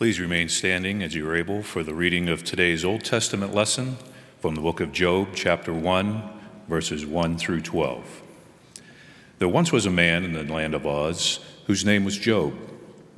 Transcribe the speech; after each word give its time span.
Please 0.00 0.18
remain 0.18 0.48
standing 0.48 1.02
as 1.02 1.14
you 1.14 1.28
are 1.28 1.36
able 1.36 1.62
for 1.62 1.82
the 1.82 1.92
reading 1.92 2.30
of 2.30 2.42
today's 2.42 2.86
Old 2.86 3.04
Testament 3.04 3.54
lesson 3.54 3.98
from 4.40 4.54
the 4.54 4.62
book 4.62 4.80
of 4.80 4.92
Job, 4.92 5.34
chapter 5.34 5.74
1, 5.74 6.22
verses 6.68 7.04
1 7.04 7.36
through 7.36 7.60
12. 7.60 8.22
There 9.38 9.46
once 9.46 9.70
was 9.70 9.84
a 9.84 9.90
man 9.90 10.24
in 10.24 10.32
the 10.32 10.50
land 10.50 10.72
of 10.72 10.86
Uz 10.86 11.40
whose 11.66 11.84
name 11.84 12.06
was 12.06 12.16
Job. 12.16 12.54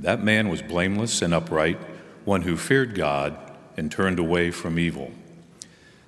That 0.00 0.24
man 0.24 0.48
was 0.48 0.60
blameless 0.60 1.22
and 1.22 1.32
upright, 1.32 1.79
one 2.24 2.42
who 2.42 2.56
feared 2.56 2.96
God 2.96 3.38
and 3.76 3.88
turned 3.88 4.19
away 4.19 4.51
from 4.51 4.76
evil. 4.76 5.12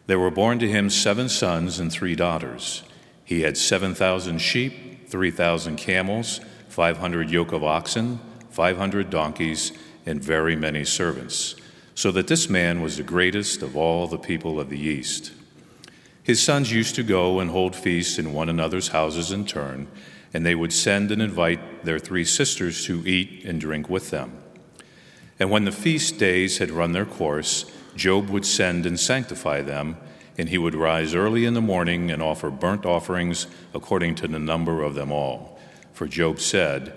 There 0.09 0.19
were 0.19 0.29
born 0.29 0.59
to 0.59 0.69
him 0.69 0.91
seven 0.91 1.29
sons 1.29 1.79
and 1.79 1.93
three 1.93 2.17
daughters. 2.17 2.83
He 3.25 3.43
had 3.43 3.57
7,000 3.57 4.39
sheep, 4.41 5.09
3,000 5.09 5.77
camels, 5.77 6.41
500 6.69 7.31
yoke 7.31 7.53
of 7.53 7.63
oxen, 7.63 8.19
500 8.51 9.09
donkeys, 9.09 9.71
and 10.07 10.23
very 10.23 10.57
many 10.57 10.85
servants, 10.85 11.55
so 11.95 12.11
that 12.11 12.27
this 12.27 12.49
man 12.49 12.83
was 12.83 12.97
the 12.97 13.03
greatest 13.03 13.63
of 13.63 13.77
all 13.77 14.07
the 14.07 14.19
people 14.19 14.59
of 14.61 14.69
the 14.69 14.81
East. 14.81 15.33
His 16.23 16.43
sons 16.43 16.73
used 16.73 16.95
to 16.95 17.03
go 17.03 17.39
and 17.39 17.51
hold 17.51 17.77
feasts 17.77 18.19
in 18.19 18.33
one 18.33 18.49
another's 18.49 18.89
houses 18.89 19.31
in 19.31 19.47
turn, 19.47 19.89
and 20.33 20.45
they 20.45 20.55
would 20.55 20.73
send 20.73 21.11
and 21.11 21.21
invite 21.21 21.85
their 21.85 21.99
three 21.99 22.25
sisters 22.25 22.85
to 22.87 23.07
eat 23.07 23.45
and 23.45 23.61
drink 23.61 23.89
with 23.89 24.11
them. 24.11 24.33
And 25.39 25.51
when 25.51 25.65
the 25.65 25.73
feast 25.73 26.19
days 26.19 26.59
had 26.59 26.71
run 26.71 26.93
their 26.93 27.05
course, 27.05 27.71
Job 27.95 28.31
would 28.31 28.47
send 28.47 28.87
and 28.87 28.99
sanctify 28.99 29.61
them, 29.61 29.97
and 30.39 30.49
he 30.49 30.59
would 30.59 30.75
rise 30.75 31.15
early 31.15 31.45
in 31.45 31.55
the 31.55 31.61
morning 31.61 32.11
and 32.11 32.23
offer 32.23 32.51
burnt 32.51 32.85
offerings 32.85 33.47
according 33.73 34.17
to 34.17 34.29
the 34.29 34.39
number 34.39 34.83
of 34.83 34.95
them 34.95 35.13
all. 35.13 35.59
For 35.93 36.09
Job 36.09 36.41
said, 36.41 36.93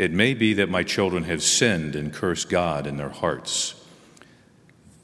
It 0.00 0.12
may 0.12 0.32
be 0.32 0.54
that 0.54 0.70
my 0.70 0.82
children 0.82 1.24
have 1.24 1.42
sinned 1.42 1.94
and 1.94 2.10
cursed 2.10 2.48
God 2.48 2.86
in 2.86 2.96
their 2.96 3.10
hearts. 3.10 3.74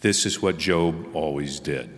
This 0.00 0.24
is 0.24 0.40
what 0.40 0.56
Job 0.56 1.14
always 1.14 1.60
did. 1.60 1.90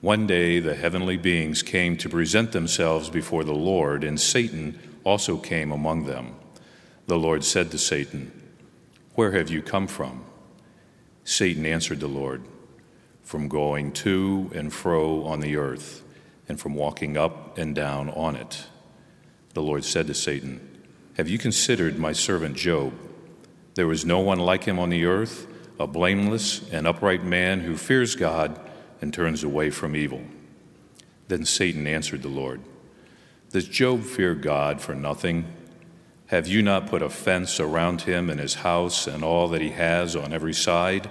One 0.00 0.26
day 0.26 0.58
the 0.58 0.74
heavenly 0.74 1.18
beings 1.18 1.62
came 1.62 1.94
to 1.98 2.08
present 2.08 2.52
themselves 2.52 3.10
before 3.10 3.44
the 3.44 3.52
Lord, 3.52 4.02
and 4.02 4.18
Satan 4.18 4.78
also 5.04 5.36
came 5.36 5.70
among 5.70 6.06
them. 6.06 6.36
The 7.06 7.18
Lord 7.18 7.44
said 7.44 7.70
to 7.72 7.78
Satan, 7.78 8.32
Where 9.14 9.32
have 9.32 9.50
you 9.50 9.60
come 9.60 9.86
from? 9.86 10.24
Satan 11.22 11.66
answered 11.66 12.00
the 12.00 12.08
Lord, 12.08 12.44
From 13.24 13.46
going 13.46 13.92
to 13.92 14.50
and 14.54 14.72
fro 14.72 15.22
on 15.24 15.40
the 15.40 15.58
earth, 15.58 16.02
and 16.48 16.58
from 16.58 16.76
walking 16.76 17.18
up 17.18 17.58
and 17.58 17.74
down 17.74 18.08
on 18.08 18.36
it. 18.36 18.68
The 19.52 19.60
Lord 19.60 19.84
said 19.84 20.06
to 20.06 20.14
Satan, 20.14 20.75
Have 21.16 21.30
you 21.30 21.38
considered 21.38 21.98
my 21.98 22.12
servant 22.12 22.56
Job? 22.56 22.92
There 23.74 23.90
is 23.90 24.04
no 24.04 24.20
one 24.20 24.38
like 24.38 24.64
him 24.64 24.78
on 24.78 24.90
the 24.90 25.06
earth, 25.06 25.46
a 25.80 25.86
blameless 25.86 26.70
and 26.70 26.86
upright 26.86 27.24
man 27.24 27.60
who 27.60 27.78
fears 27.78 28.14
God 28.14 28.60
and 29.00 29.14
turns 29.14 29.42
away 29.42 29.70
from 29.70 29.96
evil. 29.96 30.20
Then 31.28 31.46
Satan 31.46 31.86
answered 31.86 32.20
the 32.20 32.28
Lord, 32.28 32.60
Does 33.50 33.66
Job 33.66 34.02
fear 34.02 34.34
God 34.34 34.82
for 34.82 34.94
nothing? 34.94 35.46
Have 36.26 36.48
you 36.48 36.60
not 36.60 36.86
put 36.86 37.00
a 37.00 37.08
fence 37.08 37.60
around 37.60 38.02
him 38.02 38.28
and 38.28 38.38
his 38.38 38.56
house 38.56 39.06
and 39.06 39.24
all 39.24 39.48
that 39.48 39.62
he 39.62 39.70
has 39.70 40.14
on 40.14 40.34
every 40.34 40.52
side? 40.52 41.08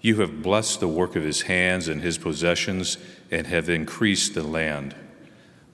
You 0.00 0.20
have 0.22 0.42
blessed 0.42 0.80
the 0.80 0.88
work 0.88 1.16
of 1.16 1.22
his 1.22 1.42
hands 1.42 1.86
and 1.86 2.00
his 2.00 2.16
possessions 2.16 2.96
and 3.30 3.46
have 3.46 3.68
increased 3.68 4.32
the 4.32 4.42
land. 4.42 4.94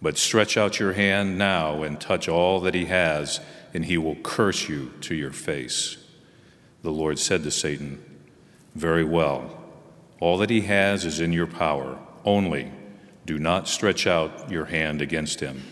But 0.05 0.19
stretch 0.19 0.59
out 0.59 0.79
your 0.79 0.93
hand 0.93 1.39
now 1.39 1.83
and 1.83 1.99
touch 1.99 2.29
all 2.29 2.61
that 2.61 2.75
he 2.75 2.85
has, 2.85 3.41
and 3.73 3.87
he 3.87 3.97
will 3.97 4.17
curse 4.17 4.69
you 4.69 4.93
to 5.01 5.15
your 5.15 5.31
face. 5.31 5.97
The 6.83 6.93
Lord 6.93 7.19
said 7.19 7.43
to 7.45 7.51
Satan, 7.51 8.05
Very 8.75 9.03
well, 9.03 9.59
all 10.21 10.37
that 10.37 10.51
he 10.51 10.61
has 10.61 11.07
is 11.07 11.21
in 11.21 11.33
your 11.33 11.47
power. 11.47 11.99
Only 12.23 12.71
do 13.25 13.39
not 13.39 13.67
stretch 13.67 14.07
out 14.07 14.51
your 14.51 14.67
hand 14.67 15.01
against 15.01 15.41
him. 15.41 15.63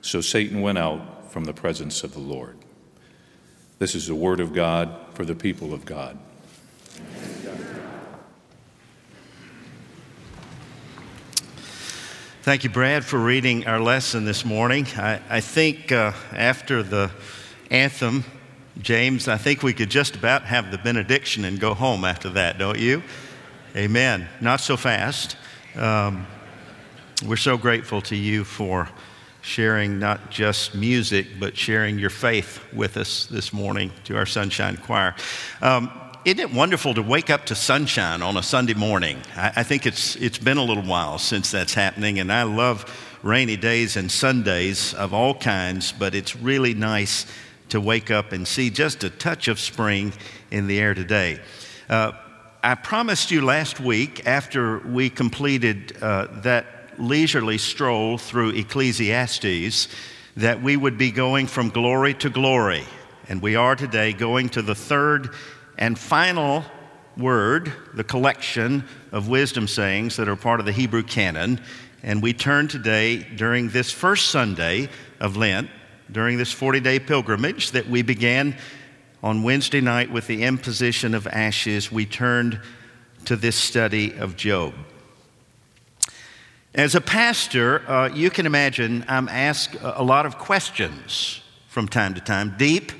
So 0.00 0.20
Satan 0.20 0.60
went 0.60 0.78
out 0.78 1.30
from 1.30 1.44
the 1.44 1.54
presence 1.54 2.02
of 2.02 2.14
the 2.14 2.18
Lord. 2.18 2.58
This 3.78 3.94
is 3.94 4.08
the 4.08 4.16
word 4.16 4.40
of 4.40 4.52
God 4.52 4.92
for 5.14 5.24
the 5.24 5.36
people 5.36 5.72
of 5.72 5.84
God. 5.84 6.18
Thank 12.42 12.64
you, 12.64 12.70
Brad, 12.70 13.04
for 13.04 13.20
reading 13.20 13.68
our 13.68 13.78
lesson 13.78 14.24
this 14.24 14.44
morning. 14.44 14.84
I, 14.96 15.20
I 15.30 15.40
think 15.40 15.92
uh, 15.92 16.10
after 16.32 16.82
the 16.82 17.12
anthem, 17.70 18.24
James, 18.80 19.28
I 19.28 19.36
think 19.36 19.62
we 19.62 19.72
could 19.72 19.90
just 19.90 20.16
about 20.16 20.42
have 20.46 20.72
the 20.72 20.78
benediction 20.78 21.44
and 21.44 21.60
go 21.60 21.72
home 21.72 22.04
after 22.04 22.30
that, 22.30 22.58
don't 22.58 22.80
you? 22.80 23.04
Amen. 23.76 24.26
Not 24.40 24.60
so 24.60 24.76
fast. 24.76 25.36
Um, 25.76 26.26
we're 27.24 27.36
so 27.36 27.56
grateful 27.56 28.02
to 28.02 28.16
you 28.16 28.42
for 28.42 28.88
sharing 29.42 30.00
not 30.00 30.32
just 30.32 30.74
music, 30.74 31.38
but 31.38 31.56
sharing 31.56 31.96
your 31.96 32.10
faith 32.10 32.60
with 32.72 32.96
us 32.96 33.26
this 33.26 33.52
morning 33.52 33.92
to 34.02 34.16
our 34.16 34.26
Sunshine 34.26 34.76
Choir. 34.78 35.14
Um, 35.60 35.92
isn't 36.24 36.38
it 36.38 36.52
wonderful 36.52 36.94
to 36.94 37.02
wake 37.02 37.30
up 37.30 37.46
to 37.46 37.54
sunshine 37.54 38.22
on 38.22 38.36
a 38.36 38.42
Sunday 38.42 38.74
morning? 38.74 39.20
I, 39.34 39.52
I, 39.56 39.62
think 39.64 39.86
it's, 39.86 40.14
it's 40.16 40.38
been 40.38 40.56
a 40.56 40.62
little 40.62 40.84
while 40.84 41.18
since 41.18 41.50
that's 41.50 41.74
happening, 41.74 42.20
and 42.20 42.32
I 42.32 42.44
love 42.44 42.84
rainy 43.24 43.56
days 43.56 43.96
and 43.96 44.10
Sundays 44.10 44.94
of 44.94 45.12
all 45.12 45.34
kinds, 45.34 45.90
but 45.90 46.14
it's 46.14 46.36
really 46.36 46.74
nice 46.74 47.26
to 47.70 47.80
wake 47.80 48.12
up 48.12 48.30
and 48.30 48.46
see 48.46 48.70
just 48.70 49.02
a 49.02 49.10
touch 49.10 49.48
of 49.48 49.58
spring 49.58 50.12
in 50.52 50.68
the 50.68 50.78
air 50.78 50.94
today. 50.94 51.40
Uh, 51.88 52.12
I 52.62 52.76
promised 52.76 53.32
you 53.32 53.44
last 53.44 53.80
week, 53.80 54.24
after 54.24 54.78
we 54.78 55.10
completed 55.10 55.96
uh, 56.00 56.28
that 56.42 56.66
leisurely 56.98 57.58
stroll 57.58 58.16
through 58.16 58.50
Ecclesiastes 58.50 59.88
that 60.36 60.62
we 60.62 60.76
would 60.76 60.96
be 60.96 61.10
going 61.10 61.48
from 61.48 61.70
glory 61.70 62.14
to 62.14 62.30
glory. 62.30 62.84
And 63.28 63.42
we 63.42 63.56
are 63.56 63.74
today 63.74 64.12
going 64.12 64.50
to 64.50 64.62
the 64.62 64.74
third 64.74 65.30
and 65.78 65.98
final 65.98 66.64
word, 67.16 67.72
the 67.94 68.04
collection 68.04 68.84
of 69.10 69.28
wisdom 69.28 69.68
sayings 69.68 70.16
that 70.16 70.28
are 70.28 70.36
part 70.36 70.60
of 70.60 70.66
the 70.66 70.72
Hebrew 70.72 71.02
canon. 71.02 71.60
And 72.02 72.22
we 72.22 72.32
turn 72.32 72.68
today 72.68 73.18
during 73.18 73.68
this 73.68 73.90
first 73.90 74.30
Sunday 74.30 74.88
of 75.20 75.36
Lent, 75.36 75.70
during 76.10 76.38
this 76.38 76.52
40 76.52 76.80
day 76.80 76.98
pilgrimage 76.98 77.72
that 77.72 77.88
we 77.88 78.02
began 78.02 78.56
on 79.22 79.42
Wednesday 79.42 79.80
night 79.80 80.10
with 80.10 80.26
the 80.26 80.42
imposition 80.42 81.14
of 81.14 81.26
ashes, 81.28 81.92
we 81.92 82.04
turned 82.04 82.60
to 83.24 83.36
this 83.36 83.54
study 83.54 84.14
of 84.14 84.36
Job. 84.36 84.74
As 86.74 86.94
a 86.94 87.00
pastor, 87.00 87.88
uh, 87.88 88.08
you 88.08 88.30
can 88.30 88.46
imagine 88.46 89.04
I'm 89.06 89.28
asked 89.28 89.76
a 89.80 90.02
lot 90.02 90.26
of 90.26 90.38
questions 90.38 91.40
from 91.68 91.86
time 91.86 92.14
to 92.14 92.20
time 92.20 92.54
deep, 92.58 92.92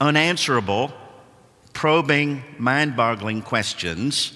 unanswerable, 0.00 0.92
probing, 1.72 2.42
mind 2.58 2.96
boggling 2.96 3.42
questions 3.42 4.32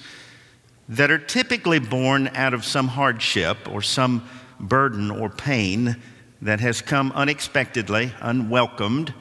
that 0.88 1.10
are 1.10 1.18
typically 1.18 1.78
born 1.78 2.28
out 2.34 2.54
of 2.54 2.64
some 2.64 2.88
hardship 2.88 3.56
or 3.70 3.82
some 3.82 4.28
burden 4.60 5.10
or 5.10 5.28
pain 5.30 5.96
that 6.42 6.60
has 6.60 6.82
come 6.82 7.10
unexpectedly, 7.12 8.12
unwelcomed, 8.20 9.14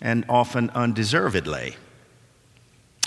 and 0.00 0.24
often 0.28 0.70
undeservedly. 0.70 1.76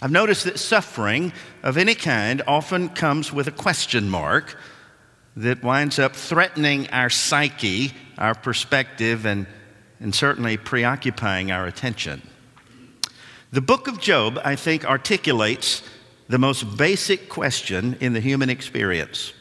I've 0.01 0.11
noticed 0.11 0.45
that 0.45 0.59
suffering 0.59 1.33
of 1.61 1.78
any 1.78 1.95
kind 1.95 2.41
often 2.47 2.89
comes 2.89 3.33
with 3.33 3.47
a 3.47 3.51
question 3.51 4.09
mark 4.09 4.57
that 5.35 5.63
winds 5.63 5.99
up 5.99 6.16
threatening 6.16 6.89
our 6.89 7.09
psyche, 7.09 7.91
our 8.17 8.35
perspective, 8.35 9.25
and, 9.25 9.45
and 9.99 10.13
certainly 10.13 10.57
preoccupying 10.57 11.51
our 11.51 11.66
attention. 11.66 12.22
The 13.51 13.61
book 13.61 13.87
of 13.87 13.99
Job, 13.99 14.39
I 14.43 14.55
think, 14.55 14.85
articulates 14.85 15.81
the 16.28 16.37
most 16.37 16.78
basic 16.78 17.29
question 17.29 17.97
in 17.99 18.13
the 18.13 18.19
human 18.19 18.49
experience. 18.49 19.34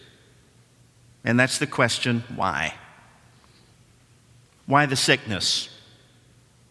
And 1.25 1.39
that's 1.39 1.59
the 1.59 1.67
question 1.67 2.25
why? 2.35 2.75
Why 4.65 4.87
the 4.87 4.97
sickness? 4.97 5.69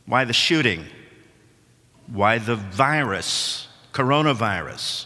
Why 0.08 0.24
the 0.24 0.34
shooting? 0.34 0.86
Why 2.08 2.40
the 2.40 2.56
virus, 2.56 3.68
coronavirus? 3.94 5.06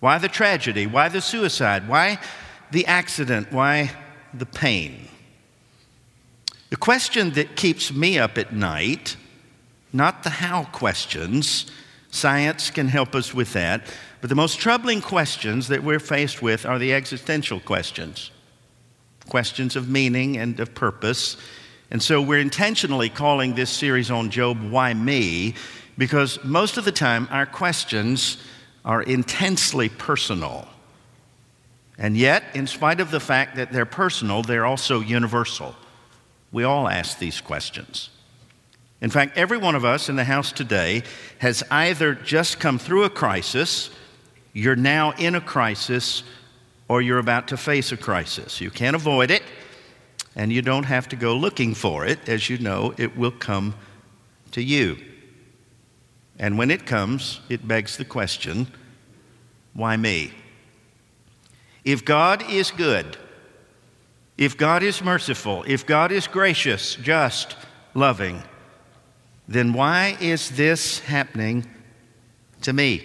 Why 0.00 0.18
the 0.18 0.28
tragedy? 0.28 0.86
Why 0.86 1.08
the 1.08 1.20
suicide? 1.20 1.88
Why 1.88 2.18
the 2.72 2.86
accident? 2.86 3.52
Why 3.52 3.92
the 4.34 4.46
pain? 4.46 5.08
The 6.70 6.76
question 6.76 7.30
that 7.32 7.56
keeps 7.56 7.92
me 7.92 8.18
up 8.18 8.38
at 8.38 8.52
night, 8.52 9.16
not 9.92 10.22
the 10.22 10.30
how 10.30 10.64
questions, 10.64 11.66
science 12.10 12.70
can 12.70 12.88
help 12.88 13.14
us 13.14 13.34
with 13.34 13.52
that, 13.52 13.82
but 14.20 14.28
the 14.28 14.36
most 14.36 14.58
troubling 14.58 15.00
questions 15.00 15.68
that 15.68 15.82
we're 15.82 16.00
faced 16.00 16.42
with 16.42 16.66
are 16.66 16.78
the 16.78 16.92
existential 16.94 17.60
questions 17.60 18.30
questions 19.28 19.76
of 19.76 19.90
meaning 19.90 20.38
and 20.38 20.58
of 20.58 20.74
purpose. 20.74 21.36
And 21.90 22.02
so 22.02 22.22
we're 22.22 22.40
intentionally 22.40 23.10
calling 23.10 23.54
this 23.54 23.68
series 23.68 24.10
on 24.10 24.30
Job, 24.30 24.58
Why 24.70 24.94
Me? 24.94 25.54
because 25.98 26.42
most 26.44 26.78
of 26.78 26.84
the 26.84 26.92
time 26.92 27.28
our 27.30 27.44
questions 27.44 28.38
are 28.84 29.02
intensely 29.02 29.88
personal. 29.88 30.66
And 31.98 32.16
yet, 32.16 32.44
in 32.54 32.68
spite 32.68 33.00
of 33.00 33.10
the 33.10 33.18
fact 33.18 33.56
that 33.56 33.72
they're 33.72 33.84
personal, 33.84 34.42
they're 34.42 34.64
also 34.64 35.00
universal. 35.00 35.74
We 36.52 36.62
all 36.62 36.88
ask 36.88 37.18
these 37.18 37.40
questions. 37.40 38.10
In 39.00 39.10
fact, 39.10 39.36
every 39.36 39.58
one 39.58 39.74
of 39.74 39.84
us 39.84 40.08
in 40.08 40.16
the 40.16 40.24
house 40.24 40.50
today 40.50 41.04
has 41.38 41.62
either 41.70 42.14
just 42.14 42.58
come 42.58 42.78
through 42.78 43.04
a 43.04 43.10
crisis, 43.10 43.90
you're 44.52 44.76
now 44.76 45.12
in 45.12 45.34
a 45.34 45.40
crisis, 45.40 46.24
or 46.88 47.00
you're 47.00 47.18
about 47.18 47.48
to 47.48 47.56
face 47.56 47.92
a 47.92 47.96
crisis. 47.96 48.60
You 48.60 48.70
can't 48.70 48.96
avoid 48.96 49.30
it, 49.30 49.42
and 50.34 50.52
you 50.52 50.62
don't 50.62 50.84
have 50.84 51.08
to 51.10 51.16
go 51.16 51.36
looking 51.36 51.74
for 51.74 52.06
it. 52.06 52.28
As 52.28 52.50
you 52.50 52.58
know, 52.58 52.94
it 52.98 53.16
will 53.16 53.30
come 53.30 53.74
to 54.52 54.62
you. 54.62 54.98
And 56.38 56.58
when 56.58 56.70
it 56.70 56.86
comes, 56.86 57.40
it 57.48 57.66
begs 57.66 57.96
the 57.96 58.04
question 58.04 58.68
why 59.74 59.96
me? 59.96 60.32
If 61.84 62.04
God 62.04 62.50
is 62.50 62.72
good, 62.72 63.16
if 64.36 64.56
God 64.56 64.82
is 64.82 65.02
merciful, 65.02 65.64
if 65.68 65.86
God 65.86 66.10
is 66.10 66.26
gracious, 66.26 66.96
just, 66.96 67.56
loving, 67.94 68.42
then 69.48 69.72
why 69.72 70.16
is 70.20 70.50
this 70.50 71.00
happening 71.00 71.66
to 72.62 72.72
me? 72.72 73.02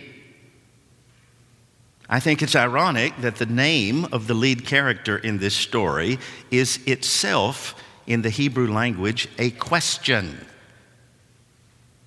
I 2.10 2.20
think 2.20 2.44
it's 2.44 2.56
ironic 2.56 3.16
that 3.22 3.38
the 3.38 3.46
name 3.46 4.06
of 4.12 4.28
the 4.28 4.34
lead 4.34 4.66
character 4.66 5.18
in 5.18 5.40
this 5.40 5.56
story 5.56 6.20
is 6.52 6.80
itself, 6.86 7.82
in 8.06 8.22
the 8.22 8.30
Hebrew 8.30 8.72
language, 8.72 9.30
a 9.40 9.52
question. 9.52 10.46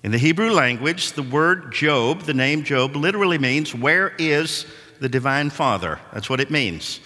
In 0.03 0.11
the 0.11 0.19
Hebrew 0.19 0.51
language, 0.51 1.13
the 1.13 1.23
word 1.23 1.73
Job, 1.73 2.21
the 2.21 2.33
name 2.33 2.63
Job, 2.63 2.95
literally 2.95 3.39
means, 3.39 3.73
Where 3.73 4.13
is 4.19 4.67
the 4.99 5.09
divine 5.09 5.49
Father? 5.49 5.99
That's 6.13 6.29
what 6.29 6.39
it 6.39 6.51
means. 6.51 6.99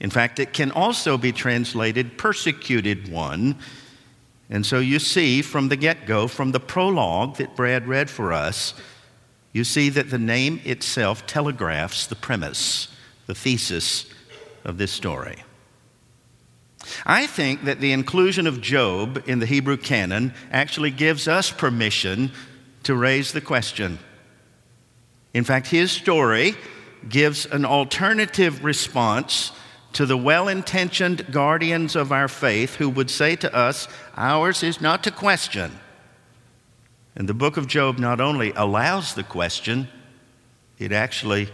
In 0.00 0.08
fact, 0.08 0.38
it 0.38 0.52
can 0.52 0.70
also 0.70 1.18
be 1.18 1.32
translated 1.32 2.16
persecuted 2.16 3.08
one. 3.10 3.58
And 4.52 4.66
so 4.66 4.80
you 4.80 4.98
see 4.98 5.40
from 5.40 5.70
the 5.70 5.76
get 5.76 6.04
go, 6.04 6.28
from 6.28 6.52
the 6.52 6.60
prologue 6.60 7.38
that 7.38 7.56
Brad 7.56 7.88
read 7.88 8.10
for 8.10 8.34
us, 8.34 8.74
you 9.50 9.64
see 9.64 9.88
that 9.88 10.10
the 10.10 10.18
name 10.18 10.60
itself 10.64 11.26
telegraphs 11.26 12.06
the 12.06 12.16
premise, 12.16 12.88
the 13.26 13.34
thesis 13.34 14.04
of 14.62 14.76
this 14.76 14.92
story. 14.92 15.42
I 17.06 17.26
think 17.26 17.64
that 17.64 17.80
the 17.80 17.92
inclusion 17.92 18.46
of 18.46 18.60
Job 18.60 19.24
in 19.26 19.38
the 19.38 19.46
Hebrew 19.46 19.78
canon 19.78 20.34
actually 20.50 20.90
gives 20.90 21.26
us 21.26 21.50
permission 21.50 22.30
to 22.82 22.94
raise 22.94 23.32
the 23.32 23.40
question. 23.40 23.98
In 25.32 25.44
fact, 25.44 25.68
his 25.68 25.90
story 25.90 26.56
gives 27.08 27.46
an 27.46 27.64
alternative 27.64 28.62
response 28.62 29.52
to 29.92 30.06
the 30.06 30.16
well 30.16 30.48
intentioned 30.48 31.30
guardians 31.30 31.96
of 31.96 32.12
our 32.12 32.28
faith 32.28 32.76
who 32.76 32.88
would 32.88 33.10
say 33.10 33.36
to 33.36 33.54
us, 33.54 33.88
Ours 34.16 34.62
is 34.62 34.80
not 34.80 35.04
to 35.04 35.10
question, 35.10 35.78
and 37.14 37.28
the 37.28 37.34
book 37.34 37.56
of 37.56 37.66
Job 37.66 37.98
not 37.98 38.20
only 38.20 38.52
allows 38.52 39.14
the 39.14 39.22
question, 39.22 39.88
it 40.78 40.92
actually 40.92 41.48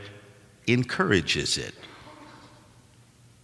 encourages 0.66 1.58
it. 1.58 1.74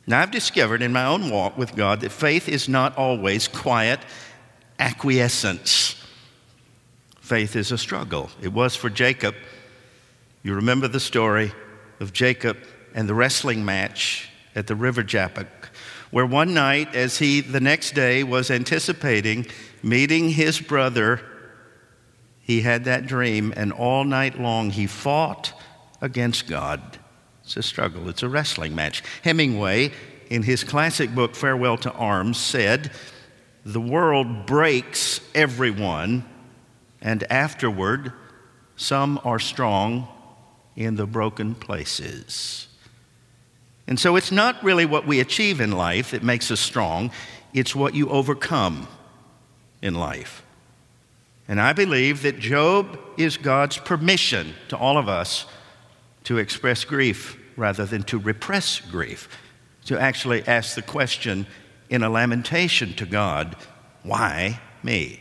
Now, 0.07 0.21
I've 0.21 0.31
discovered 0.31 0.83
in 0.83 0.93
my 0.93 1.07
own 1.07 1.31
walk 1.31 1.57
with 1.57 1.75
God 1.75 2.01
that 2.01 2.13
faith 2.13 2.49
is 2.49 2.69
not 2.69 2.97
always 2.99 3.49
quiet 3.49 4.01
acquiescence. 4.79 5.97
Faith 7.21 7.57
is 7.57 7.73
a 7.73 7.79
struggle. 7.79 8.31
It 8.43 8.53
was 8.53 8.77
for 8.77 8.91
Jacob. 8.91 9.35
You 10.43 10.55
remember 10.55 10.89
the 10.89 11.01
story 11.01 11.53
of 12.01 12.13
Jacob 12.13 12.59
and 12.95 13.09
the 13.09 13.15
wrestling 13.15 13.65
match 13.65 14.29
at 14.55 14.67
the 14.67 14.77
river 14.77 15.03
Jabbok, 15.03 15.71
where 16.11 16.27
one 16.27 16.55
night, 16.55 16.95
as 16.95 17.19
he 17.19 17.41
the 17.41 17.61
next 17.61 17.95
day 17.95 18.23
was 18.23 18.51
anticipating 18.51 19.47
meeting 19.83 20.31
his 20.31 20.61
brother 20.61 21.21
he 22.45 22.61
had 22.61 22.85
that 22.85 23.07
dream, 23.07 23.55
and 23.57 23.73
all 23.73 24.05
night 24.05 24.39
long 24.39 24.69
he 24.69 24.87
fought 24.87 25.55
against 26.03 26.47
God. 26.47 26.99
It's 27.43 27.57
a 27.57 27.63
struggle, 27.63 28.11
it's 28.11 28.23
a 28.23 28.29
wrestling 28.29 28.75
match. 28.75 29.03
Hemingway, 29.23 29.93
in 30.29 30.43
his 30.43 30.63
classic 30.63 31.15
book, 31.15 31.35
Farewell 31.35 31.79
to 31.79 31.93
Arms, 31.93 32.37
said, 32.37 32.93
The 33.65 33.81
world 33.81 34.45
breaks 34.45 35.21
everyone, 35.35 36.27
and 37.01 37.25
afterward, 37.31 38.13
some 38.77 39.19
are 39.25 39.39
strong 39.39 40.07
in 40.77 40.97
the 40.97 41.07
broken 41.07 41.55
places. 41.55 42.69
And 43.87 44.01
so 44.01 44.17
it's 44.17 44.33
not 44.33 44.63
really 44.65 44.87
what 44.87 45.07
we 45.07 45.21
achieve 45.21 45.61
in 45.61 45.73
life 45.73 46.13
that 46.13 46.23
makes 46.23 46.51
us 46.51 46.61
strong, 46.61 47.11
it's 47.53 47.75
what 47.75 47.95
you 47.95 48.09
overcome 48.09 48.89
in 49.83 49.95
life. 49.95 50.43
And 51.47 51.61
I 51.61 51.75
believe 51.75 52.23
that 52.23 52.39
Job 52.39 52.99
is 53.19 53.37
God's 53.37 53.77
permission 53.77 54.55
to 54.69 54.77
all 54.77 54.97
of 54.97 55.09
us 55.09 55.47
to 56.25 56.39
express 56.39 56.85
grief 56.85 57.39
rather 57.57 57.85
than 57.85 58.03
to 58.05 58.19
repress 58.19 58.81
grief, 58.81 59.29
to 59.85 60.01
actually 60.01 60.47
ask 60.49 60.75
the 60.75 60.83
question 60.83 61.47
in 61.91 62.03
a 62.03 62.09
lamentation 62.09 62.95
to 62.95 63.05
God, 63.05 63.57
why 64.03 64.59
me? 64.83 65.21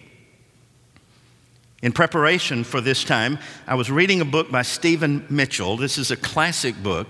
In 1.81 1.91
preparation 1.91 2.63
for 2.63 2.79
this 2.79 3.03
time, 3.03 3.37
I 3.67 3.75
was 3.75 3.91
reading 3.91 4.21
a 4.21 4.25
book 4.25 4.49
by 4.49 4.61
Stephen 4.61 5.25
Mitchell. 5.29 5.75
This 5.75 5.97
is 5.97 6.11
a 6.11 6.15
classic 6.15 6.81
book. 6.81 7.09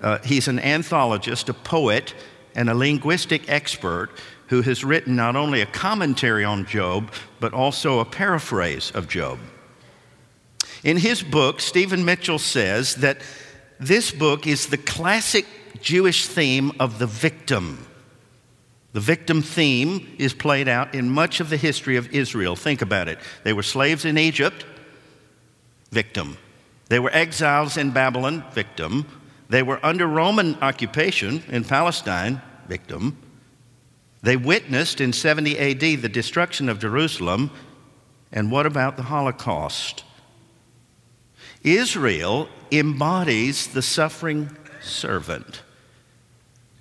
Uh, 0.00 0.18
he's 0.18 0.48
an 0.48 0.58
anthologist, 0.58 1.48
a 1.48 1.54
poet, 1.54 2.14
and 2.54 2.68
a 2.68 2.74
linguistic 2.74 3.48
expert 3.48 4.10
who 4.48 4.62
has 4.62 4.84
written 4.84 5.14
not 5.16 5.36
only 5.36 5.60
a 5.60 5.66
commentary 5.66 6.44
on 6.44 6.64
Job, 6.66 7.12
but 7.40 7.52
also 7.52 8.00
a 8.00 8.04
paraphrase 8.04 8.90
of 8.92 9.08
Job. 9.08 9.38
In 10.84 10.96
his 10.96 11.22
book, 11.22 11.60
Stephen 11.60 12.04
Mitchell 12.04 12.38
says 12.38 12.96
that 12.96 13.20
this 13.78 14.10
book 14.10 14.46
is 14.46 14.66
the 14.66 14.78
classic 14.78 15.46
Jewish 15.80 16.26
theme 16.26 16.72
of 16.80 16.98
the 16.98 17.06
victim. 17.06 17.86
The 18.92 19.00
victim 19.00 19.42
theme 19.42 20.16
is 20.18 20.32
played 20.32 20.66
out 20.66 20.94
in 20.94 21.10
much 21.10 21.40
of 21.40 21.50
the 21.50 21.56
history 21.56 21.96
of 21.96 22.12
Israel. 22.12 22.56
Think 22.56 22.80
about 22.80 23.08
it. 23.08 23.18
They 23.44 23.52
were 23.52 23.62
slaves 23.62 24.04
in 24.04 24.16
Egypt, 24.16 24.64
victim. 25.90 26.38
They 26.88 26.98
were 26.98 27.14
exiles 27.14 27.76
in 27.76 27.90
Babylon, 27.90 28.44
victim. 28.52 29.06
They 29.48 29.62
were 29.62 29.84
under 29.84 30.06
Roman 30.06 30.56
occupation 30.62 31.42
in 31.48 31.64
Palestine, 31.64 32.42
victim. 32.68 33.16
They 34.22 34.36
witnessed 34.36 35.00
in 35.00 35.12
70 35.12 35.58
AD 35.58 35.80
the 36.02 36.08
destruction 36.08 36.68
of 36.68 36.80
Jerusalem. 36.80 37.50
And 38.30 38.50
what 38.50 38.66
about 38.66 38.96
the 38.96 39.04
Holocaust? 39.04 40.04
Israel 41.62 42.48
embodies 42.70 43.68
the 43.68 43.82
suffering 43.82 44.56
servant. 44.80 45.62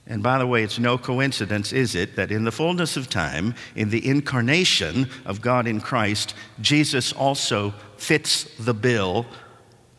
And 0.10 0.24
by 0.24 0.38
the 0.38 0.48
way, 0.48 0.64
it's 0.64 0.80
no 0.80 0.98
coincidence, 0.98 1.74
is 1.74 1.94
it, 1.94 2.16
that 2.16 2.32
in 2.32 2.46
the 2.46 2.52
fullness 2.52 2.96
of 2.96 3.10
time, 3.10 3.56
in 3.76 3.90
the 3.90 4.08
incarnation 4.08 5.10
of 5.26 5.42
God 5.42 5.68
in 5.68 5.82
Christ, 5.82 6.34
Jesus 6.62 7.12
also 7.12 7.74
fits 7.98 8.44
the 8.58 8.74
bill 8.74 9.26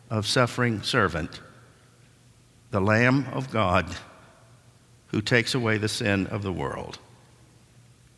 of 0.09 0.25
suffering 0.25 0.81
servant, 0.81 1.41
the 2.71 2.81
Lamb 2.81 3.25
of 3.33 3.51
God 3.51 3.85
who 5.07 5.21
takes 5.21 5.55
away 5.55 5.77
the 5.77 5.87
sin 5.87 6.27
of 6.27 6.43
the 6.43 6.53
world. 6.53 6.99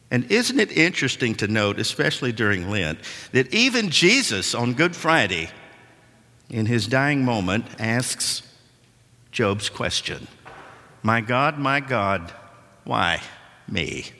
And 0.09 0.29
isn't 0.29 0.59
it 0.59 0.75
interesting 0.75 1.35
to 1.35 1.47
note, 1.47 1.79
especially 1.79 2.33
during 2.33 2.69
Lent, 2.69 2.99
that 3.31 3.53
even 3.53 3.89
Jesus 3.89 4.53
on 4.53 4.73
Good 4.73 4.95
Friday, 4.95 5.49
in 6.49 6.65
his 6.65 6.85
dying 6.85 7.23
moment, 7.23 7.65
asks 7.79 8.43
Job's 9.31 9.69
question 9.69 10.27
My 11.01 11.21
God, 11.21 11.57
my 11.57 11.79
God, 11.79 12.33
why 12.83 13.21
me? 13.69 14.11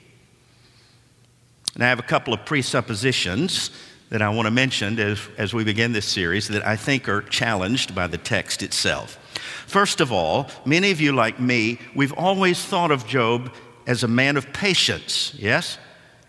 And 1.74 1.84
I 1.84 1.88
have 1.88 1.98
a 1.98 2.02
couple 2.02 2.32
of 2.32 2.44
presuppositions 2.46 3.70
that 4.08 4.22
I 4.22 4.28
want 4.30 4.46
to 4.46 4.50
mention 4.50 4.98
as, 4.98 5.20
as 5.38 5.54
we 5.54 5.64
begin 5.64 5.92
this 5.92 6.06
series 6.06 6.48
that 6.48 6.66
I 6.66 6.76
think 6.76 7.08
are 7.08 7.22
challenged 7.22 7.94
by 7.94 8.06
the 8.06 8.18
text 8.18 8.62
itself. 8.62 9.18
First 9.66 10.00
of 10.00 10.12
all, 10.12 10.48
many 10.64 10.90
of 10.90 11.00
you, 11.00 11.12
like 11.12 11.40
me, 11.40 11.78
we've 11.94 12.12
always 12.12 12.64
thought 12.64 12.90
of 12.90 13.06
Job 13.06 13.52
as 13.86 14.02
a 14.02 14.08
man 14.08 14.36
of 14.36 14.52
patience, 14.52 15.34
yes? 15.38 15.78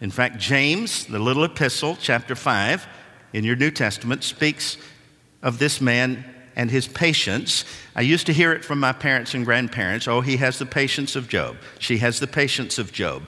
In 0.02 0.12
fact, 0.12 0.38
James, 0.38 1.06
the 1.06 1.20
little 1.20 1.44
epistle, 1.44 1.98
chapter 2.00 2.36
5, 2.36 2.88
in 3.34 3.44
your 3.44 3.56
New 3.56 3.72
Testament, 3.72 4.24
speaks 4.24 4.78
of 5.42 5.60
this 5.60 5.80
man 5.80 6.26
and 6.56 6.70
his 6.70 6.88
patience. 6.88 7.66
I 7.96 8.02
used 8.02 8.26
to 8.28 8.34
hear 8.34 8.52
it 8.54 8.64
from 8.64 8.80
my 8.80 8.94
parents 8.94 9.34
and 9.34 9.46
grandparents 9.46 10.08
oh, 10.08 10.22
he 10.22 10.38
has 10.38 10.60
the 10.60 10.66
patience 10.66 11.16
of 11.16 11.28
Job. 11.28 11.58
She 11.80 11.98
has 11.98 12.20
the 12.20 12.28
patience 12.28 12.78
of 12.78 12.92
Job. 12.92 13.24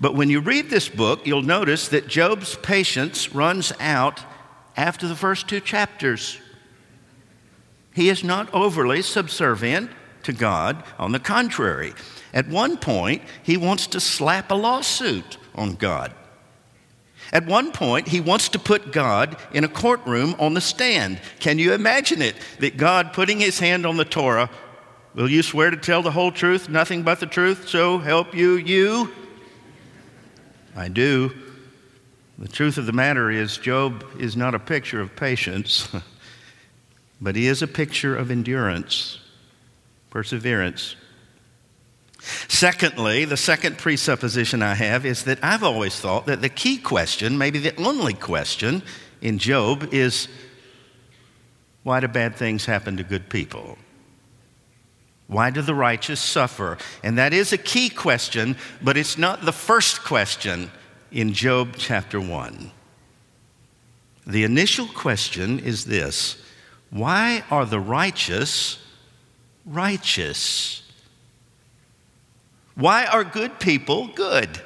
But 0.00 0.14
when 0.14 0.30
you 0.30 0.40
read 0.40 0.68
this 0.68 0.88
book, 0.88 1.26
you'll 1.26 1.42
notice 1.42 1.88
that 1.88 2.08
Job's 2.08 2.56
patience 2.56 3.34
runs 3.34 3.72
out 3.78 4.20
after 4.76 5.06
the 5.06 5.14
first 5.14 5.48
two 5.48 5.60
chapters. 5.60 6.38
He 7.94 8.08
is 8.08 8.24
not 8.24 8.52
overly 8.54 9.02
subservient 9.02 9.90
to 10.24 10.32
God. 10.32 10.82
On 10.98 11.12
the 11.12 11.18
contrary, 11.18 11.92
at 12.32 12.48
one 12.48 12.76
point, 12.76 13.22
he 13.42 13.56
wants 13.56 13.86
to 13.88 14.00
slap 14.00 14.50
a 14.50 14.54
lawsuit 14.54 15.38
on 15.54 15.74
God. 15.74 16.14
At 17.32 17.46
one 17.46 17.72
point, 17.72 18.08
he 18.08 18.20
wants 18.20 18.50
to 18.50 18.58
put 18.58 18.92
God 18.92 19.36
in 19.52 19.64
a 19.64 19.68
courtroom 19.68 20.34
on 20.38 20.52
the 20.54 20.60
stand. 20.60 21.18
Can 21.40 21.58
you 21.58 21.72
imagine 21.72 22.20
it? 22.20 22.36
That 22.60 22.76
God 22.76 23.12
putting 23.14 23.40
his 23.40 23.58
hand 23.58 23.86
on 23.86 23.96
the 23.96 24.04
Torah, 24.04 24.50
will 25.14 25.30
you 25.30 25.42
swear 25.42 25.70
to 25.70 25.76
tell 25.76 26.02
the 26.02 26.10
whole 26.10 26.30
truth, 26.30 26.68
nothing 26.68 27.02
but 27.02 27.20
the 27.20 27.26
truth, 27.26 27.68
so 27.68 27.98
help 27.98 28.34
you, 28.34 28.56
you? 28.56 29.10
I 30.76 30.88
do. 30.88 31.32
The 32.38 32.48
truth 32.48 32.76
of 32.76 32.86
the 32.86 32.92
matter 32.92 33.30
is, 33.30 33.56
Job 33.56 34.04
is 34.18 34.36
not 34.36 34.54
a 34.54 34.58
picture 34.58 35.00
of 35.00 35.14
patience, 35.16 35.88
but 37.22 37.36
he 37.36 37.46
is 37.46 37.62
a 37.62 37.68
picture 37.68 38.16
of 38.16 38.32
endurance, 38.32 39.20
perseverance. 40.10 40.96
Secondly, 42.48 43.24
the 43.24 43.36
second 43.36 43.78
presupposition 43.78 44.60
I 44.60 44.74
have 44.74 45.06
is 45.06 45.22
that 45.24 45.38
I've 45.40 45.62
always 45.62 45.98
thought 45.98 46.26
that 46.26 46.42
the 46.42 46.48
key 46.48 46.78
question, 46.78 47.38
maybe 47.38 47.60
the 47.60 47.76
only 47.76 48.12
question 48.12 48.82
in 49.20 49.38
Job, 49.38 49.88
is 49.92 50.26
why 51.84 52.00
do 52.00 52.08
bad 52.08 52.34
things 52.34 52.66
happen 52.66 52.96
to 52.96 53.04
good 53.04 53.28
people? 53.28 53.78
Why 55.28 55.50
do 55.50 55.62
the 55.62 55.76
righteous 55.76 56.20
suffer? 56.20 56.76
And 57.04 57.18
that 57.18 57.32
is 57.32 57.52
a 57.52 57.58
key 57.58 57.88
question, 57.88 58.56
but 58.82 58.96
it's 58.96 59.16
not 59.16 59.44
the 59.44 59.52
first 59.52 60.02
question 60.02 60.72
in 61.12 61.32
Job 61.32 61.76
chapter 61.78 62.20
1. 62.20 62.72
The 64.26 64.42
initial 64.42 64.86
question 64.88 65.60
is 65.60 65.84
this 65.84 66.41
Why 66.92 67.42
are 67.50 67.66
the 67.66 67.80
righteous 67.80 68.78
righteous? 69.64 70.82
Why 72.74 73.06
are 73.06 73.24
good 73.24 73.60
people 73.60 74.08
good? 74.08 74.60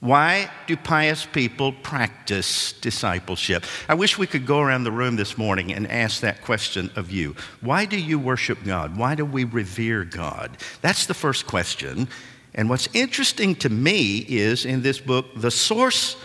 Why 0.00 0.50
do 0.66 0.76
pious 0.76 1.24
people 1.24 1.72
practice 1.72 2.74
discipleship? 2.74 3.64
I 3.88 3.94
wish 3.94 4.18
we 4.18 4.26
could 4.26 4.44
go 4.44 4.60
around 4.60 4.84
the 4.84 4.92
room 4.92 5.16
this 5.16 5.38
morning 5.38 5.72
and 5.72 5.90
ask 5.90 6.20
that 6.20 6.42
question 6.42 6.90
of 6.94 7.10
you. 7.10 7.34
Why 7.62 7.86
do 7.86 7.98
you 7.98 8.18
worship 8.18 8.64
God? 8.64 8.98
Why 8.98 9.14
do 9.14 9.24
we 9.24 9.44
revere 9.44 10.04
God? 10.04 10.58
That's 10.82 11.06
the 11.06 11.14
first 11.14 11.46
question. 11.46 12.08
And 12.54 12.68
what's 12.68 12.88
interesting 12.92 13.54
to 13.56 13.70
me 13.70 14.18
is 14.28 14.66
in 14.66 14.82
this 14.82 15.00
book, 15.00 15.26
the 15.36 15.50
source 15.50 16.16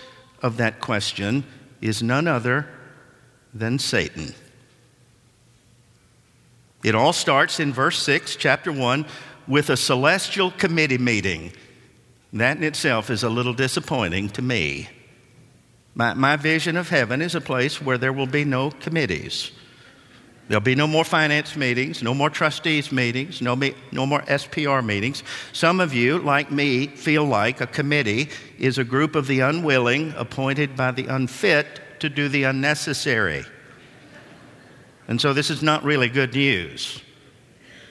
of 0.41 0.57
that 0.57 0.81
question 0.81 1.45
is 1.81 2.03
none 2.03 2.27
other 2.27 2.67
than 3.53 3.79
Satan. 3.79 4.33
It 6.83 6.95
all 6.95 7.13
starts 7.13 7.59
in 7.59 7.73
verse 7.73 8.01
6, 8.01 8.35
chapter 8.37 8.71
1, 8.71 9.05
with 9.47 9.69
a 9.69 9.77
celestial 9.77 10.51
committee 10.51 10.97
meeting. 10.97 11.51
That 12.31 12.57
in 12.57 12.63
itself 12.63 13.09
is 13.09 13.23
a 13.23 13.29
little 13.29 13.53
disappointing 13.53 14.29
to 14.29 14.41
me. 14.41 14.89
My, 15.95 16.13
my 16.13 16.35
vision 16.35 16.77
of 16.77 16.89
heaven 16.89 17.21
is 17.21 17.35
a 17.35 17.41
place 17.41 17.81
where 17.81 17.97
there 17.97 18.13
will 18.13 18.27
be 18.27 18.45
no 18.45 18.71
committees. 18.71 19.51
There'll 20.47 20.61
be 20.61 20.75
no 20.75 20.87
more 20.87 21.03
finance 21.03 21.55
meetings, 21.55 22.01
no 22.01 22.13
more 22.13 22.29
trustees 22.29 22.91
meetings, 22.91 23.41
no, 23.41 23.55
me, 23.55 23.75
no 23.91 24.05
more 24.05 24.21
SPR 24.21 24.83
meetings. 24.83 25.23
Some 25.53 25.79
of 25.79 25.93
you, 25.93 26.19
like 26.19 26.51
me, 26.51 26.87
feel 26.87 27.25
like 27.25 27.61
a 27.61 27.67
committee 27.67 28.29
is 28.57 28.77
a 28.77 28.83
group 28.83 29.15
of 29.15 29.27
the 29.27 29.41
unwilling 29.41 30.13
appointed 30.17 30.75
by 30.75 30.91
the 30.91 31.05
unfit 31.05 31.81
to 32.01 32.09
do 32.09 32.29
the 32.29 32.43
unnecessary. 32.43 33.45
And 35.07 35.19
so 35.19 35.33
this 35.33 35.49
is 35.49 35.63
not 35.63 35.83
really 35.83 36.07
good 36.07 36.33
news. 36.33 37.01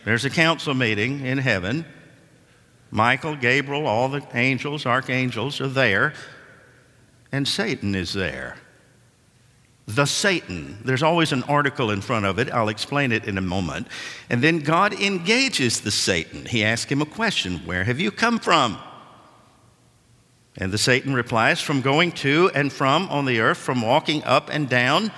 There's 0.04 0.24
a 0.24 0.30
council 0.30 0.74
meeting 0.74 1.26
in 1.26 1.38
heaven. 1.38 1.84
Michael, 2.90 3.36
Gabriel, 3.36 3.86
all 3.86 4.08
the 4.08 4.26
angels, 4.34 4.86
archangels 4.86 5.60
are 5.60 5.68
there, 5.68 6.14
and 7.32 7.46
Satan 7.46 7.94
is 7.94 8.14
there. 8.14 8.56
The 9.86 10.06
Satan. 10.06 10.78
There's 10.84 11.02
always 11.02 11.32
an 11.32 11.42
article 11.44 11.90
in 11.90 12.00
front 12.00 12.26
of 12.26 12.38
it. 12.38 12.50
I'll 12.50 12.68
explain 12.68 13.10
it 13.10 13.24
in 13.24 13.38
a 13.38 13.42
moment. 13.42 13.88
And 14.30 14.42
then 14.42 14.60
God 14.60 14.92
engages 14.92 15.80
the 15.80 15.90
Satan. 15.90 16.46
He 16.46 16.62
asks 16.62 16.90
him 16.90 17.02
a 17.02 17.06
question 17.06 17.58
Where 17.64 17.84
have 17.84 17.98
you 17.98 18.10
come 18.10 18.38
from? 18.38 18.78
And 20.58 20.72
the 20.72 20.78
Satan 20.78 21.14
replies, 21.14 21.60
From 21.60 21.80
going 21.80 22.12
to 22.12 22.50
and 22.54 22.72
from 22.72 23.08
on 23.08 23.24
the 23.24 23.40
earth, 23.40 23.58
from 23.58 23.80
walking 23.80 24.22
up 24.24 24.50
and 24.52 24.68
down. 24.68 25.12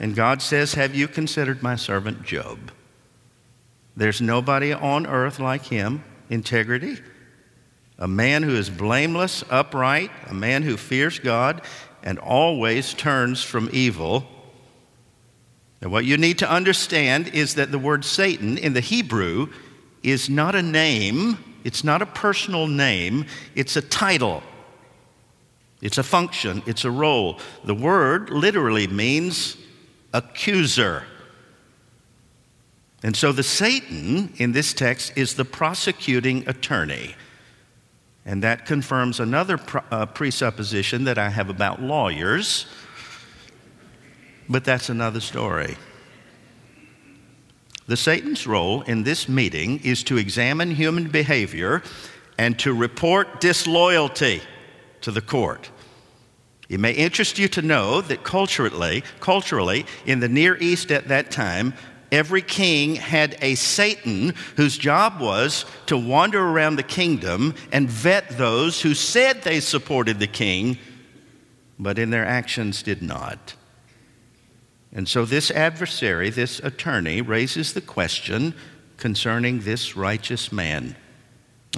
And 0.00 0.16
God 0.16 0.40
says, 0.40 0.74
Have 0.74 0.94
you 0.94 1.06
considered 1.06 1.62
my 1.62 1.76
servant 1.76 2.22
Job? 2.22 2.72
There's 3.94 4.22
nobody 4.22 4.72
on 4.72 5.06
earth 5.06 5.38
like 5.38 5.66
him. 5.66 6.02
Integrity. 6.30 6.98
A 7.98 8.08
man 8.08 8.42
who 8.42 8.56
is 8.56 8.70
blameless, 8.70 9.44
upright, 9.50 10.10
a 10.26 10.34
man 10.34 10.62
who 10.62 10.78
fears 10.78 11.18
God 11.18 11.60
and 12.02 12.18
always 12.18 12.94
turns 12.94 13.42
from 13.42 13.68
evil. 13.74 14.26
And 15.82 15.92
what 15.92 16.06
you 16.06 16.16
need 16.16 16.38
to 16.38 16.50
understand 16.50 17.28
is 17.28 17.56
that 17.56 17.70
the 17.70 17.78
word 17.78 18.06
Satan 18.06 18.56
in 18.56 18.72
the 18.72 18.80
Hebrew 18.80 19.48
is 20.02 20.30
not 20.30 20.54
a 20.54 20.62
name, 20.62 21.36
it's 21.62 21.84
not 21.84 22.00
a 22.00 22.06
personal 22.06 22.66
name, 22.66 23.26
it's 23.54 23.76
a 23.76 23.82
title. 23.82 24.42
It's 25.80 25.98
a 25.98 26.02
function, 26.02 26.62
it's 26.66 26.84
a 26.84 26.90
role. 26.90 27.38
The 27.64 27.74
word 27.74 28.30
literally 28.30 28.86
means 28.86 29.56
accuser. 30.12 31.04
And 33.02 33.16
so 33.16 33.32
the 33.32 33.42
Satan 33.42 34.34
in 34.36 34.52
this 34.52 34.74
text 34.74 35.12
is 35.16 35.34
the 35.34 35.44
prosecuting 35.44 36.46
attorney. 36.48 37.14
And 38.26 38.42
that 38.42 38.66
confirms 38.66 39.20
another 39.20 39.58
uh, 39.90 40.04
presupposition 40.06 41.04
that 41.04 41.16
I 41.16 41.30
have 41.30 41.48
about 41.48 41.80
lawyers, 41.80 42.66
but 44.48 44.64
that's 44.64 44.90
another 44.90 45.20
story. 45.20 45.76
The 47.86 47.96
Satan's 47.96 48.46
role 48.46 48.82
in 48.82 49.02
this 49.02 49.28
meeting 49.28 49.80
is 49.82 50.04
to 50.04 50.18
examine 50.18 50.70
human 50.70 51.08
behavior 51.08 51.82
and 52.38 52.58
to 52.58 52.74
report 52.74 53.40
disloyalty 53.40 54.42
to 55.02 55.10
the 55.10 55.20
court. 55.20 55.70
It 56.68 56.78
may 56.78 56.92
interest 56.92 57.38
you 57.38 57.48
to 57.48 57.62
know 57.62 58.00
that 58.00 58.22
culturally, 58.22 59.02
culturally 59.18 59.86
in 60.06 60.20
the 60.20 60.28
Near 60.28 60.56
East 60.56 60.92
at 60.92 61.08
that 61.08 61.30
time, 61.30 61.74
Every 62.12 62.42
king 62.42 62.96
had 62.96 63.36
a 63.40 63.54
Satan 63.54 64.34
whose 64.56 64.76
job 64.76 65.20
was 65.20 65.64
to 65.86 65.96
wander 65.96 66.40
around 66.40 66.76
the 66.76 66.82
kingdom 66.82 67.54
and 67.70 67.88
vet 67.88 68.30
those 68.30 68.82
who 68.82 68.94
said 68.94 69.42
they 69.42 69.60
supported 69.60 70.18
the 70.18 70.26
king, 70.26 70.78
but 71.78 71.98
in 71.98 72.10
their 72.10 72.26
actions 72.26 72.82
did 72.82 73.00
not. 73.00 73.54
And 74.92 75.08
so 75.08 75.24
this 75.24 75.52
adversary, 75.52 76.30
this 76.30 76.58
attorney, 76.58 77.22
raises 77.22 77.74
the 77.74 77.80
question 77.80 78.54
concerning 78.96 79.60
this 79.60 79.96
righteous 79.96 80.50
man. 80.50 80.96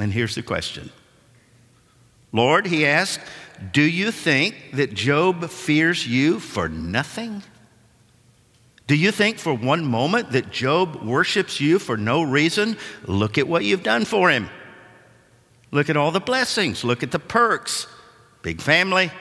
And 0.00 0.14
here's 0.14 0.34
the 0.34 0.42
question 0.42 0.90
Lord, 2.32 2.66
he 2.66 2.86
asked, 2.86 3.20
do 3.72 3.82
you 3.82 4.10
think 4.10 4.72
that 4.72 4.94
Job 4.94 5.48
fears 5.50 6.06
you 6.06 6.40
for 6.40 6.68
nothing? 6.68 7.42
Do 8.86 8.96
you 8.96 9.12
think 9.12 9.38
for 9.38 9.54
one 9.54 9.84
moment 9.84 10.32
that 10.32 10.50
Job 10.50 11.02
worships 11.02 11.60
you 11.60 11.78
for 11.78 11.96
no 11.96 12.22
reason? 12.22 12.76
Look 13.06 13.38
at 13.38 13.46
what 13.46 13.64
you've 13.64 13.82
done 13.82 14.04
for 14.04 14.30
him. 14.30 14.50
Look 15.70 15.88
at 15.88 15.96
all 15.96 16.10
the 16.10 16.20
blessings. 16.20 16.84
Look 16.84 17.02
at 17.02 17.10
the 17.10 17.18
perks. 17.18 17.86
Big 18.42 18.60
family, 18.60 19.12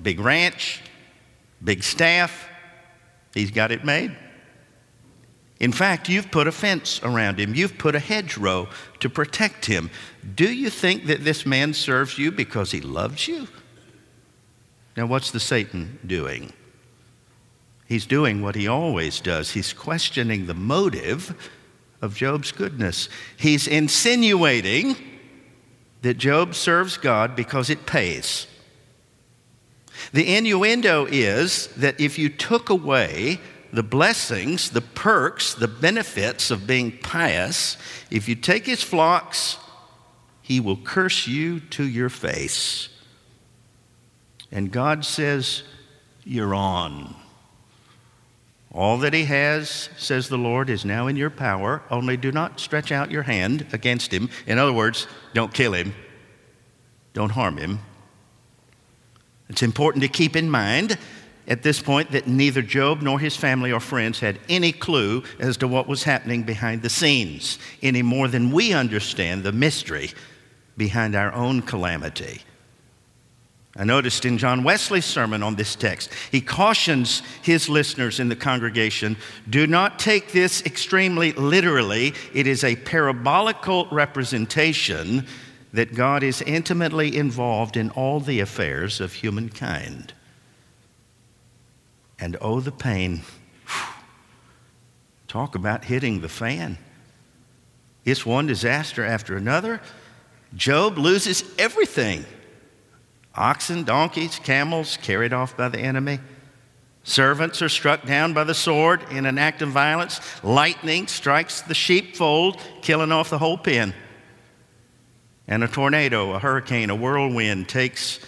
big 0.00 0.20
ranch, 0.20 0.82
big 1.64 1.82
staff. 1.82 2.48
He's 3.32 3.50
got 3.50 3.72
it 3.72 3.84
made. 3.84 4.14
In 5.62 5.70
fact, 5.70 6.08
you've 6.08 6.32
put 6.32 6.48
a 6.48 6.52
fence 6.52 7.00
around 7.04 7.38
him, 7.38 7.54
you've 7.54 7.78
put 7.78 7.94
a 7.94 8.00
hedgerow 8.00 8.68
to 8.98 9.08
protect 9.08 9.66
him. 9.66 9.90
Do 10.34 10.52
you 10.52 10.68
think 10.68 11.06
that 11.06 11.22
this 11.22 11.46
man 11.46 11.72
serves 11.72 12.18
you 12.18 12.32
because 12.32 12.72
he 12.72 12.80
loves 12.80 13.28
you? 13.28 13.46
Now, 14.96 15.06
what's 15.06 15.30
the 15.30 15.38
Satan 15.38 16.00
doing? 16.04 16.52
He's 17.86 18.06
doing 18.06 18.42
what 18.42 18.56
he 18.56 18.66
always 18.66 19.20
does. 19.20 19.52
He's 19.52 19.72
questioning 19.72 20.46
the 20.46 20.54
motive 20.54 21.52
of 22.02 22.16
Job's 22.16 22.50
goodness. 22.50 23.08
He's 23.36 23.68
insinuating 23.68 24.96
that 26.02 26.18
Job 26.18 26.56
serves 26.56 26.96
God 26.96 27.36
because 27.36 27.70
it 27.70 27.86
pays. 27.86 28.48
The 30.12 30.34
innuendo 30.34 31.06
is 31.06 31.68
that 31.76 32.00
if 32.00 32.18
you 32.18 32.28
took 32.28 32.68
away 32.68 33.40
the 33.72 33.82
blessings, 33.82 34.70
the 34.70 34.82
perks, 34.82 35.54
the 35.54 35.68
benefits 35.68 36.50
of 36.50 36.66
being 36.66 36.98
pious, 36.98 37.76
if 38.10 38.28
you 38.28 38.34
take 38.34 38.66
his 38.66 38.82
flocks, 38.82 39.56
he 40.42 40.60
will 40.60 40.76
curse 40.76 41.26
you 41.26 41.60
to 41.60 41.84
your 41.84 42.10
face. 42.10 42.90
And 44.50 44.70
God 44.70 45.04
says, 45.04 45.62
you're 46.24 46.54
on. 46.54 47.14
All 48.70 48.98
that 48.98 49.14
he 49.14 49.24
has, 49.24 49.88
says 49.96 50.28
the 50.28 50.38
Lord, 50.38 50.70
is 50.70 50.84
now 50.84 51.06
in 51.06 51.16
your 51.16 51.30
power. 51.30 51.82
Only 51.90 52.16
do 52.16 52.32
not 52.32 52.60
stretch 52.60 52.92
out 52.92 53.10
your 53.10 53.22
hand 53.22 53.66
against 53.72 54.12
him. 54.12 54.28
In 54.46 54.58
other 54.58 54.72
words, 54.72 55.06
don't 55.34 55.52
kill 55.52 55.74
him, 55.74 55.94
don't 57.12 57.32
harm 57.32 57.56
him. 57.56 57.80
It's 59.48 59.62
important 59.62 60.02
to 60.02 60.08
keep 60.08 60.36
in 60.36 60.50
mind 60.50 60.98
at 61.48 61.62
this 61.62 61.80
point 61.80 62.12
that 62.12 62.26
neither 62.26 62.62
Job 62.62 63.02
nor 63.02 63.18
his 63.18 63.36
family 63.36 63.72
or 63.72 63.80
friends 63.80 64.20
had 64.20 64.38
any 64.48 64.72
clue 64.72 65.22
as 65.38 65.56
to 65.58 65.68
what 65.68 65.88
was 65.88 66.04
happening 66.04 66.44
behind 66.44 66.82
the 66.82 66.90
scenes, 66.90 67.58
any 67.82 68.02
more 68.02 68.28
than 68.28 68.52
we 68.52 68.72
understand 68.72 69.42
the 69.42 69.52
mystery 69.52 70.10
behind 70.76 71.14
our 71.14 71.32
own 71.32 71.62
calamity. 71.62 72.42
I 73.76 73.84
noticed 73.84 74.26
in 74.26 74.36
John 74.36 74.64
Wesley's 74.64 75.06
sermon 75.06 75.42
on 75.42 75.56
this 75.56 75.74
text, 75.74 76.10
he 76.30 76.42
cautions 76.42 77.22
his 77.40 77.70
listeners 77.70 78.20
in 78.20 78.28
the 78.28 78.36
congregation 78.36 79.16
do 79.48 79.66
not 79.66 79.98
take 79.98 80.32
this 80.32 80.64
extremely 80.66 81.32
literally. 81.32 82.12
It 82.34 82.46
is 82.46 82.64
a 82.64 82.76
parabolical 82.76 83.88
representation 83.90 85.26
that 85.72 85.94
God 85.94 86.22
is 86.22 86.42
intimately 86.42 87.16
involved 87.16 87.78
in 87.78 87.88
all 87.90 88.20
the 88.20 88.40
affairs 88.40 89.00
of 89.00 89.14
humankind. 89.14 90.12
And 92.22 92.36
oh, 92.40 92.60
the 92.60 92.70
pain. 92.70 93.22
Talk 95.26 95.56
about 95.56 95.86
hitting 95.86 96.20
the 96.20 96.28
fan. 96.28 96.78
It's 98.04 98.24
one 98.24 98.46
disaster 98.46 99.04
after 99.04 99.36
another. 99.36 99.80
Job 100.54 100.98
loses 100.98 101.42
everything 101.58 102.24
Oxen, 103.34 103.82
donkeys, 103.82 104.38
camels 104.38 104.98
carried 105.02 105.32
off 105.32 105.56
by 105.56 105.68
the 105.68 105.80
enemy. 105.80 106.20
Servants 107.02 107.60
are 107.60 107.68
struck 107.68 108.06
down 108.06 108.34
by 108.34 108.44
the 108.44 108.54
sword 108.54 109.02
in 109.10 109.26
an 109.26 109.36
act 109.36 109.60
of 109.60 109.70
violence. 109.70 110.20
Lightning 110.44 111.08
strikes 111.08 111.62
the 111.62 111.74
sheepfold, 111.74 112.60
killing 112.82 113.10
off 113.10 113.30
the 113.30 113.38
whole 113.38 113.58
pen. 113.58 113.94
And 115.48 115.64
a 115.64 115.68
tornado, 115.68 116.34
a 116.34 116.38
hurricane, 116.38 116.90
a 116.90 116.94
whirlwind 116.94 117.68
takes, 117.68 118.20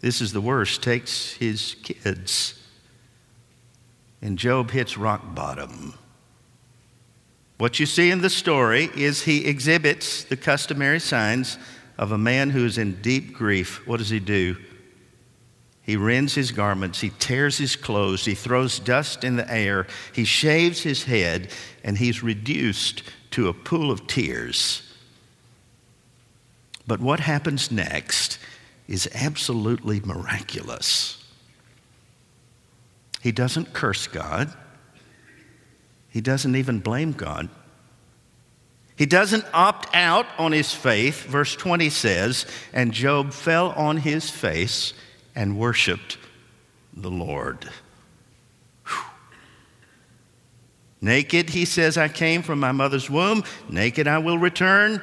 this 0.00 0.20
is 0.20 0.34
the 0.34 0.40
worst, 0.42 0.82
takes 0.82 1.32
his 1.32 1.76
kids. 1.82 2.57
And 4.20 4.38
Job 4.38 4.70
hits 4.70 4.98
rock 4.98 5.34
bottom. 5.34 5.94
What 7.58 7.80
you 7.80 7.86
see 7.86 8.10
in 8.10 8.20
the 8.20 8.30
story 8.30 8.88
is 8.96 9.22
he 9.22 9.46
exhibits 9.46 10.24
the 10.24 10.36
customary 10.36 11.00
signs 11.00 11.58
of 11.98 12.12
a 12.12 12.18
man 12.18 12.50
who 12.50 12.64
is 12.64 12.78
in 12.78 13.02
deep 13.02 13.34
grief, 13.34 13.84
what 13.86 13.98
does 13.98 14.10
he 14.10 14.20
do? 14.20 14.56
He 15.82 15.96
rends 15.96 16.34
his 16.34 16.52
garments, 16.52 17.00
he 17.00 17.10
tears 17.18 17.58
his 17.58 17.74
clothes, 17.74 18.24
he 18.24 18.34
throws 18.34 18.78
dust 18.78 19.24
in 19.24 19.36
the 19.36 19.52
air, 19.52 19.86
he 20.12 20.24
shaves 20.24 20.82
his 20.82 21.04
head, 21.04 21.50
and 21.82 21.98
he's 21.98 22.22
reduced 22.22 23.02
to 23.32 23.48
a 23.48 23.54
pool 23.54 23.90
of 23.90 24.06
tears. 24.06 24.82
But 26.86 27.00
what 27.00 27.20
happens 27.20 27.70
next 27.70 28.38
is 28.86 29.08
absolutely 29.14 30.00
miraculous. 30.00 31.17
He 33.20 33.32
doesn't 33.32 33.72
curse 33.72 34.06
God. 34.06 34.52
He 36.08 36.20
doesn't 36.20 36.56
even 36.56 36.80
blame 36.80 37.12
God. 37.12 37.48
He 38.96 39.06
doesn't 39.06 39.44
opt 39.54 39.94
out 39.94 40.26
on 40.38 40.52
his 40.52 40.74
faith. 40.74 41.24
Verse 41.24 41.54
20 41.54 41.88
says, 41.90 42.46
And 42.72 42.92
Job 42.92 43.32
fell 43.32 43.70
on 43.70 43.98
his 43.98 44.28
face 44.28 44.92
and 45.36 45.58
worshiped 45.58 46.18
the 46.92 47.10
Lord. 47.10 47.68
Naked, 51.00 51.50
he 51.50 51.64
says, 51.64 51.96
I 51.96 52.08
came 52.08 52.42
from 52.42 52.58
my 52.58 52.72
mother's 52.72 53.08
womb. 53.08 53.44
Naked 53.68 54.08
I 54.08 54.18
will 54.18 54.38
return. 54.38 55.00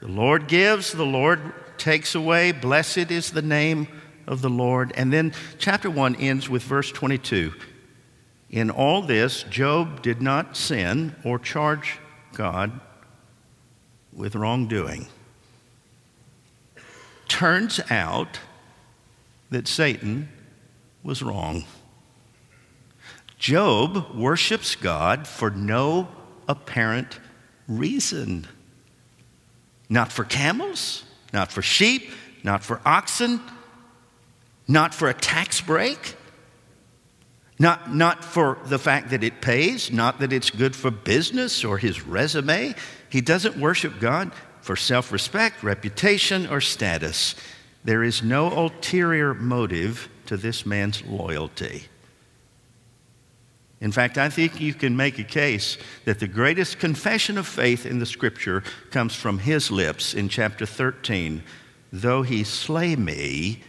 The 0.00 0.08
Lord 0.08 0.48
gives, 0.48 0.92
the 0.92 1.06
Lord 1.06 1.40
takes 1.78 2.16
away. 2.16 2.50
Blessed 2.50 3.12
is 3.12 3.30
the 3.30 3.42
name 3.42 3.86
of 4.28 4.42
the 4.42 4.50
Lord. 4.50 4.92
And 4.94 5.12
then 5.12 5.32
chapter 5.58 5.90
1 5.90 6.16
ends 6.16 6.48
with 6.48 6.62
verse 6.62 6.92
22. 6.92 7.52
In 8.50 8.70
all 8.70 9.02
this, 9.02 9.42
Job 9.44 10.02
did 10.02 10.22
not 10.22 10.56
sin 10.56 11.16
or 11.24 11.38
charge 11.38 11.98
God 12.34 12.80
with 14.12 14.36
wrongdoing. 14.36 15.06
Turns 17.26 17.80
out 17.90 18.38
that 19.50 19.66
Satan 19.66 20.28
was 21.02 21.22
wrong. 21.22 21.64
Job 23.38 24.14
worships 24.14 24.74
God 24.76 25.26
for 25.26 25.50
no 25.50 26.08
apparent 26.48 27.20
reason. 27.66 28.46
Not 29.88 30.10
for 30.10 30.24
camels, 30.24 31.04
not 31.32 31.52
for 31.52 31.62
sheep, 31.62 32.10
not 32.42 32.64
for 32.64 32.80
oxen, 32.84 33.40
not 34.68 34.94
for 34.94 35.08
a 35.08 35.14
tax 35.14 35.60
break, 35.60 36.14
not, 37.58 37.92
not 37.92 38.24
for 38.24 38.58
the 38.66 38.78
fact 38.78 39.10
that 39.10 39.24
it 39.24 39.40
pays, 39.40 39.90
not 39.90 40.20
that 40.20 40.32
it's 40.32 40.50
good 40.50 40.76
for 40.76 40.90
business 40.90 41.64
or 41.64 41.78
his 41.78 42.06
resume. 42.06 42.74
He 43.08 43.20
doesn't 43.20 43.56
worship 43.56 43.98
God 43.98 44.30
for 44.60 44.76
self 44.76 45.10
respect, 45.10 45.62
reputation, 45.62 46.46
or 46.46 46.60
status. 46.60 47.34
There 47.82 48.04
is 48.04 48.22
no 48.22 48.52
ulterior 48.52 49.34
motive 49.34 50.08
to 50.26 50.36
this 50.36 50.66
man's 50.66 51.02
loyalty. 51.04 51.84
In 53.80 53.92
fact, 53.92 54.18
I 54.18 54.28
think 54.28 54.60
you 54.60 54.74
can 54.74 54.96
make 54.96 55.18
a 55.18 55.24
case 55.24 55.78
that 56.04 56.18
the 56.18 56.26
greatest 56.26 56.78
confession 56.78 57.38
of 57.38 57.46
faith 57.46 57.86
in 57.86 58.00
the 58.00 58.06
scripture 58.06 58.62
comes 58.90 59.14
from 59.14 59.38
his 59.38 59.70
lips 59.70 60.14
in 60.14 60.28
chapter 60.28 60.66
13. 60.66 61.42
Though 61.92 62.22
he 62.22 62.44
slay 62.44 62.96
me, 62.96 63.62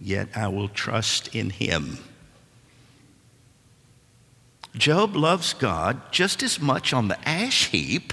yet 0.00 0.28
I 0.34 0.48
will 0.48 0.68
trust 0.68 1.34
in 1.34 1.50
him. 1.50 1.98
Job 4.74 5.16
loves 5.16 5.52
God 5.52 6.00
just 6.12 6.42
as 6.42 6.60
much 6.60 6.92
on 6.92 7.08
the 7.08 7.28
ash 7.28 7.68
heap 7.68 8.12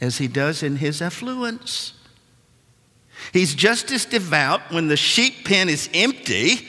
as 0.00 0.18
he 0.18 0.28
does 0.28 0.62
in 0.62 0.76
his 0.76 1.02
affluence. 1.02 1.92
He's 3.32 3.54
just 3.54 3.90
as 3.90 4.04
devout 4.04 4.70
when 4.70 4.88
the 4.88 4.96
sheep 4.96 5.44
pen 5.44 5.68
is 5.68 5.88
empty 5.92 6.66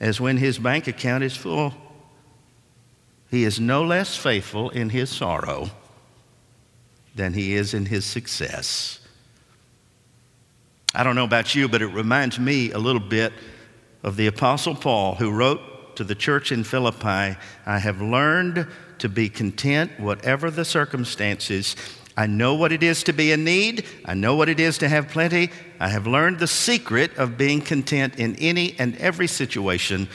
as 0.00 0.20
when 0.20 0.38
his 0.38 0.58
bank 0.58 0.88
account 0.88 1.22
is 1.22 1.36
full. 1.36 1.74
He 3.30 3.44
is 3.44 3.60
no 3.60 3.84
less 3.84 4.16
faithful 4.16 4.70
in 4.70 4.88
his 4.88 5.10
sorrow 5.10 5.70
than 7.14 7.34
he 7.34 7.54
is 7.54 7.74
in 7.74 7.86
his 7.86 8.04
success. 8.04 8.99
I 10.92 11.04
don't 11.04 11.14
know 11.14 11.24
about 11.24 11.54
you, 11.54 11.68
but 11.68 11.82
it 11.82 11.86
reminds 11.86 12.40
me 12.40 12.72
a 12.72 12.78
little 12.78 13.00
bit 13.00 13.32
of 14.02 14.16
the 14.16 14.26
Apostle 14.26 14.74
Paul, 14.74 15.14
who 15.14 15.30
wrote 15.30 15.94
to 15.96 16.04
the 16.04 16.16
church 16.16 16.50
in 16.50 16.64
Philippi 16.64 17.36
I 17.64 17.78
have 17.78 18.00
learned 18.00 18.66
to 18.98 19.08
be 19.08 19.28
content, 19.28 19.92
whatever 20.00 20.50
the 20.50 20.64
circumstances. 20.64 21.76
I 22.16 22.26
know 22.26 22.54
what 22.54 22.72
it 22.72 22.82
is 22.82 23.04
to 23.04 23.12
be 23.12 23.30
in 23.30 23.44
need. 23.44 23.86
I 24.04 24.14
know 24.14 24.34
what 24.34 24.48
it 24.48 24.58
is 24.58 24.78
to 24.78 24.88
have 24.88 25.08
plenty. 25.08 25.50
I 25.78 25.88
have 25.88 26.08
learned 26.08 26.40
the 26.40 26.48
secret 26.48 27.16
of 27.16 27.38
being 27.38 27.60
content 27.60 28.18
in 28.18 28.34
any 28.36 28.74
and 28.78 28.96
every 28.96 29.28
situation, 29.28 30.08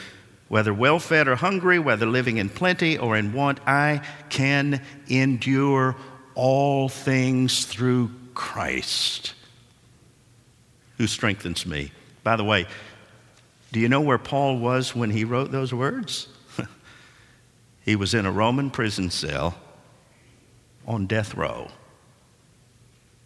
whether 0.48 0.74
well 0.74 0.98
fed 0.98 1.26
or 1.26 1.36
hungry, 1.36 1.78
whether 1.78 2.04
living 2.04 2.36
in 2.36 2.50
plenty 2.50 2.98
or 2.98 3.16
in 3.16 3.32
want. 3.32 3.60
I 3.66 4.02
can 4.28 4.82
endure 5.08 5.96
all 6.34 6.90
things 6.90 7.64
through 7.64 8.10
Christ 8.34 9.32
who 10.98 11.06
strengthens 11.06 11.66
me. 11.66 11.92
By 12.22 12.36
the 12.36 12.44
way, 12.44 12.66
do 13.72 13.80
you 13.80 13.88
know 13.88 14.00
where 14.00 14.18
Paul 14.18 14.58
was 14.58 14.94
when 14.94 15.10
he 15.10 15.24
wrote 15.24 15.52
those 15.52 15.72
words? 15.72 16.28
He 17.84 17.94
was 17.94 18.14
in 18.14 18.26
a 18.26 18.32
Roman 18.32 18.70
prison 18.70 19.10
cell 19.10 19.54
on 20.88 21.06
death 21.06 21.36
row. 21.36 21.70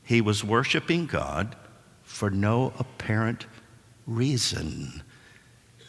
He 0.04 0.20
was 0.20 0.44
worshiping 0.44 1.06
God 1.06 1.56
for 2.02 2.30
no 2.30 2.74
apparent 2.78 3.46
reason, 4.06 5.02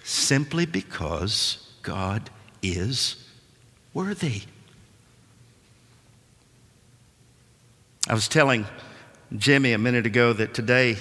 simply 0.06 0.66
because 0.66 1.70
God 1.82 2.30
is 2.62 3.28
worthy. 3.94 4.44
I 8.08 8.14
was 8.14 8.30
telling 8.30 8.66
Jimmy 9.36 9.74
a 9.74 9.78
minute 9.78 10.06
ago 10.06 10.32
that 10.32 10.54
today 10.54 10.96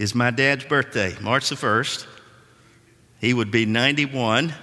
is 0.00 0.14
my 0.14 0.30
dad's 0.30 0.64
birthday, 0.64 1.14
March 1.20 1.50
the 1.50 1.56
1st. 1.56 2.06
He 3.20 3.34
would 3.34 3.50
be 3.50 3.66
91 3.66 4.54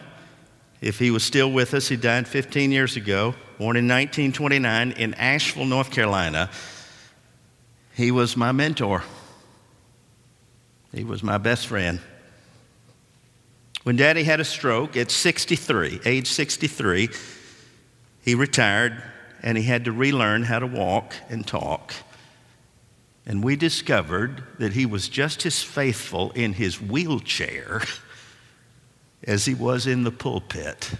if 0.81 0.97
he 0.97 1.11
was 1.11 1.23
still 1.23 1.51
with 1.51 1.75
us, 1.75 1.87
he 1.87 1.95
died 1.95 2.27
15 2.27 2.71
years 2.71 2.95
ago, 2.95 3.35
born 3.59 3.77
in 3.77 3.87
1929 3.87 4.91
in 4.91 5.13
Asheville, 5.13 5.65
North 5.65 5.91
Carolina. 5.91 6.49
He 7.93 8.09
was 8.09 8.35
my 8.35 8.51
mentor, 8.51 9.03
he 10.91 11.03
was 11.03 11.21
my 11.21 11.37
best 11.37 11.67
friend. 11.67 11.99
When 13.83 13.95
daddy 13.95 14.23
had 14.23 14.39
a 14.39 14.43
stroke 14.43 14.97
at 14.97 15.11
63, 15.11 16.01
age 16.03 16.27
63, 16.27 17.09
he 18.21 18.33
retired 18.33 19.03
and 19.43 19.55
he 19.55 19.63
had 19.63 19.85
to 19.85 19.91
relearn 19.91 20.43
how 20.43 20.57
to 20.57 20.67
walk 20.67 21.13
and 21.29 21.45
talk. 21.45 21.93
And 23.27 23.43
we 23.43 23.57
discovered 23.57 24.41
that 24.57 24.71
he 24.71 24.85
was 24.85 25.09
just 25.09 25.45
as 25.45 25.61
faithful 25.61 26.31
in 26.31 26.53
his 26.53 26.81
wheelchair 26.81 27.81
as 29.23 29.43
he 29.43 29.53
was 29.53 29.85
in 29.85 30.03
the 30.03 30.11
pulpit. 30.11 30.91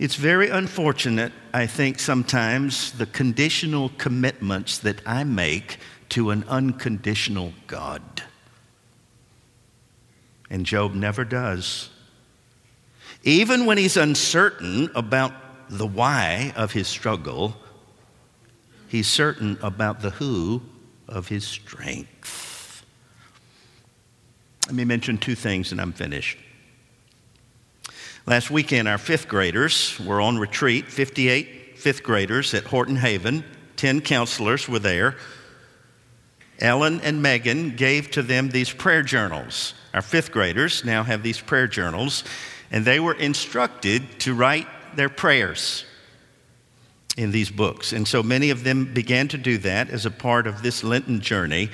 It's 0.00 0.16
very 0.16 0.50
unfortunate, 0.50 1.32
I 1.54 1.66
think, 1.66 2.00
sometimes 2.00 2.92
the 2.92 3.06
conditional 3.06 3.92
commitments 3.96 4.76
that 4.78 5.00
I 5.06 5.22
make 5.22 5.78
to 6.10 6.30
an 6.30 6.44
unconditional 6.48 7.52
God. 7.68 8.02
And 10.50 10.66
Job 10.66 10.94
never 10.94 11.24
does. 11.24 11.90
Even 13.22 13.66
when 13.66 13.78
he's 13.78 13.96
uncertain 13.96 14.90
about 14.96 15.32
the 15.70 15.86
why 15.86 16.52
of 16.56 16.72
his 16.72 16.88
struggle, 16.88 17.56
he's 18.88 19.08
certain 19.08 19.58
about 19.62 20.00
the 20.00 20.10
who 20.10 20.62
of 21.08 21.28
his 21.28 21.46
strength. 21.46 22.84
Let 24.66 24.74
me 24.74 24.84
mention 24.84 25.18
two 25.18 25.34
things 25.34 25.72
and 25.72 25.80
I'm 25.80 25.92
finished. 25.92 26.38
Last 28.26 28.50
weekend, 28.50 28.88
our 28.88 28.98
fifth 28.98 29.28
graders 29.28 30.00
were 30.00 30.20
on 30.20 30.38
retreat, 30.38 30.86
58 30.86 31.78
fifth 31.78 32.02
graders 32.02 32.54
at 32.54 32.64
Horton 32.64 32.96
Haven. 32.96 33.44
10 33.76 34.00
counselors 34.00 34.68
were 34.68 34.80
there. 34.80 35.16
Ellen 36.58 37.00
and 37.02 37.22
Megan 37.22 37.76
gave 37.76 38.10
to 38.12 38.22
them 38.22 38.48
these 38.48 38.72
prayer 38.72 39.02
journals. 39.02 39.74
Our 39.94 40.02
fifth 40.02 40.32
graders 40.32 40.84
now 40.84 41.04
have 41.04 41.22
these 41.22 41.38
prayer 41.38 41.68
journals, 41.68 42.24
and 42.70 42.84
they 42.84 42.98
were 42.98 43.14
instructed 43.14 44.18
to 44.20 44.34
write 44.34 44.66
their 44.96 45.10
prayers 45.10 45.84
in 47.16 47.30
these 47.30 47.50
books. 47.50 47.92
And 47.92 48.06
so 48.06 48.22
many 48.22 48.50
of 48.50 48.64
them 48.64 48.92
began 48.92 49.28
to 49.28 49.38
do 49.38 49.58
that 49.58 49.90
as 49.90 50.06
a 50.06 50.10
part 50.10 50.46
of 50.46 50.62
this 50.62 50.84
Lenten 50.84 51.20
journey. 51.20 51.70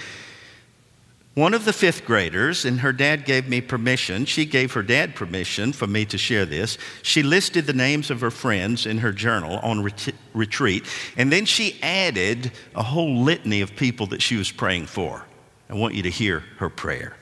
One 1.34 1.54
of 1.54 1.64
the 1.64 1.72
fifth 1.72 2.04
graders, 2.04 2.66
and 2.66 2.80
her 2.80 2.92
dad 2.92 3.24
gave 3.24 3.48
me 3.48 3.62
permission, 3.62 4.26
she 4.26 4.44
gave 4.44 4.72
her 4.74 4.82
dad 4.82 5.14
permission 5.14 5.72
for 5.72 5.86
me 5.86 6.04
to 6.06 6.18
share 6.18 6.44
this. 6.44 6.76
She 7.00 7.22
listed 7.22 7.64
the 7.64 7.72
names 7.72 8.10
of 8.10 8.20
her 8.20 8.30
friends 8.30 8.84
in 8.84 8.98
her 8.98 9.12
journal 9.12 9.58
on 9.62 9.82
ret- 9.82 10.14
retreat, 10.34 10.84
and 11.16 11.32
then 11.32 11.46
she 11.46 11.78
added 11.82 12.52
a 12.74 12.82
whole 12.82 13.22
litany 13.22 13.62
of 13.62 13.74
people 13.74 14.06
that 14.08 14.20
she 14.20 14.36
was 14.36 14.52
praying 14.52 14.86
for. 14.86 15.24
I 15.70 15.74
want 15.74 15.94
you 15.94 16.02
to 16.02 16.10
hear 16.10 16.40
her 16.58 16.68
prayer. 16.68 17.16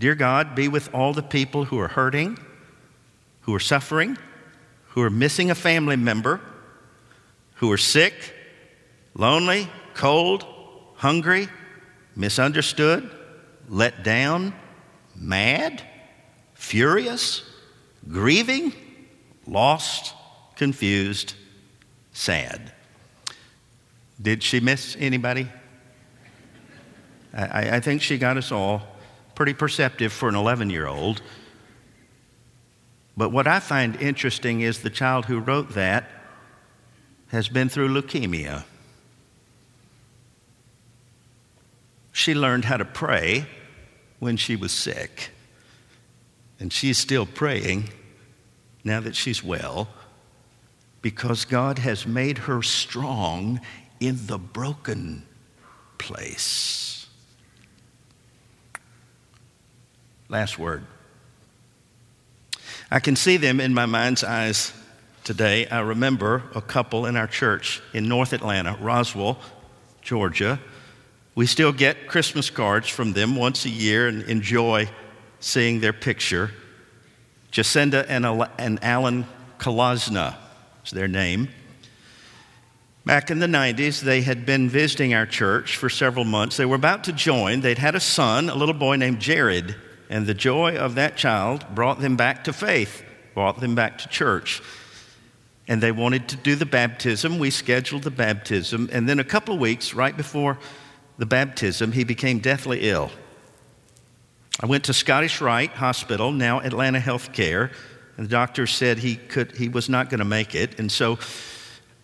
Dear 0.00 0.16
God, 0.16 0.56
be 0.56 0.66
with 0.66 0.92
all 0.92 1.12
the 1.12 1.22
people 1.22 1.64
who 1.64 1.78
are 1.78 1.86
hurting, 1.86 2.36
who 3.42 3.54
are 3.54 3.60
suffering, 3.60 4.18
who 4.94 5.02
are 5.02 5.10
missing 5.10 5.50
a 5.50 5.54
family 5.54 5.96
member, 5.96 6.40
who 7.56 7.70
are 7.72 7.78
sick, 7.78 8.14
lonely, 9.14 9.68
cold, 9.94 10.44
hungry 10.96 11.48
misunderstood, 12.16 13.10
let 13.68 14.04
down, 14.04 14.54
mad, 15.16 15.82
furious, 16.54 17.42
grieving, 18.08 18.72
lost, 19.48 20.14
confused, 20.54 21.34
sad. 22.12 22.72
Did 24.22 24.44
she 24.44 24.60
miss 24.60 24.96
anybody? 25.00 25.48
I, 27.36 27.76
I 27.76 27.80
think 27.80 28.00
she 28.00 28.16
got 28.16 28.36
us 28.36 28.52
all 28.52 28.82
pretty 29.34 29.54
perceptive 29.54 30.12
for 30.12 30.28
an 30.28 30.36
11 30.36 30.70
year 30.70 30.86
old. 30.86 31.20
But 33.16 33.30
what 33.30 33.46
I 33.46 33.60
find 33.60 33.96
interesting 33.96 34.60
is 34.60 34.80
the 34.80 34.90
child 34.90 35.26
who 35.26 35.38
wrote 35.38 35.70
that 35.70 36.10
has 37.28 37.48
been 37.48 37.68
through 37.68 37.88
leukemia. 37.88 38.64
She 42.12 42.34
learned 42.34 42.64
how 42.64 42.76
to 42.76 42.84
pray 42.84 43.46
when 44.18 44.36
she 44.36 44.56
was 44.56 44.72
sick. 44.72 45.30
And 46.60 46.72
she's 46.72 46.98
still 46.98 47.26
praying 47.26 47.90
now 48.84 49.00
that 49.00 49.16
she's 49.16 49.42
well 49.42 49.88
because 51.02 51.44
God 51.44 51.78
has 51.80 52.06
made 52.06 52.38
her 52.38 52.62
strong 52.62 53.60
in 54.00 54.26
the 54.26 54.38
broken 54.38 55.26
place. 55.98 57.06
Last 60.28 60.58
word. 60.58 60.86
I 62.90 63.00
can 63.00 63.16
see 63.16 63.36
them 63.36 63.60
in 63.60 63.74
my 63.74 63.86
mind's 63.86 64.22
eyes 64.22 64.72
today. 65.24 65.66
I 65.66 65.80
remember 65.80 66.42
a 66.54 66.60
couple 66.60 67.06
in 67.06 67.16
our 67.16 67.26
church 67.26 67.82
in 67.92 68.08
North 68.08 68.32
Atlanta, 68.32 68.76
Roswell, 68.80 69.38
Georgia 70.02 70.60
we 71.34 71.46
still 71.46 71.72
get 71.72 72.06
Christmas 72.06 72.48
cards 72.48 72.88
from 72.88 73.12
them 73.12 73.34
once 73.34 73.64
a 73.64 73.70
year 73.70 74.06
and 74.06 74.22
enjoy 74.24 74.88
seeing 75.40 75.80
their 75.80 75.92
picture. 75.92 76.52
Jacinda 77.50 78.06
and, 78.08 78.24
and 78.58 78.82
Alan 78.82 79.26
Kalazna 79.58 80.36
is 80.84 80.92
their 80.92 81.08
name. 81.08 81.48
Back 83.04 83.30
in 83.30 83.38
the 83.38 83.46
90s, 83.46 84.00
they 84.00 84.22
had 84.22 84.46
been 84.46 84.68
visiting 84.68 85.12
our 85.12 85.26
church 85.26 85.76
for 85.76 85.90
several 85.90 86.24
months. 86.24 86.56
They 86.56 86.64
were 86.64 86.76
about 86.76 87.04
to 87.04 87.12
join. 87.12 87.60
They'd 87.60 87.78
had 87.78 87.94
a 87.94 88.00
son, 88.00 88.48
a 88.48 88.54
little 88.54 88.74
boy 88.74 88.96
named 88.96 89.20
Jared, 89.20 89.74
and 90.08 90.26
the 90.26 90.34
joy 90.34 90.76
of 90.76 90.94
that 90.96 91.16
child 91.16 91.64
brought 91.74 92.00
them 92.00 92.16
back 92.16 92.44
to 92.44 92.52
faith, 92.52 93.02
brought 93.34 93.60
them 93.60 93.74
back 93.74 93.98
to 93.98 94.08
church. 94.08 94.62
And 95.66 95.82
they 95.82 95.92
wanted 95.92 96.28
to 96.28 96.36
do 96.36 96.56
the 96.56 96.66
baptism. 96.66 97.38
We 97.38 97.50
scheduled 97.50 98.02
the 98.02 98.10
baptism. 98.10 98.90
And 98.92 99.08
then 99.08 99.18
a 99.18 99.24
couple 99.24 99.54
of 99.54 99.60
weeks 99.60 99.94
right 99.94 100.14
before 100.14 100.58
the 101.16 101.26
baptism, 101.26 101.92
he 101.92 102.04
became 102.04 102.38
deathly 102.38 102.80
ill. 102.88 103.10
I 104.60 104.66
went 104.66 104.84
to 104.84 104.92
Scottish 104.92 105.40
Rite 105.40 105.70
Hospital, 105.70 106.30
now 106.30 106.60
Atlanta 106.60 107.00
Healthcare, 107.00 107.72
and 108.16 108.26
the 108.26 108.30
doctor 108.30 108.66
said 108.66 108.98
he, 108.98 109.16
could, 109.16 109.56
he 109.56 109.68
was 109.68 109.88
not 109.88 110.10
going 110.10 110.20
to 110.20 110.24
make 110.24 110.54
it. 110.54 110.78
And 110.78 110.92
so 110.92 111.18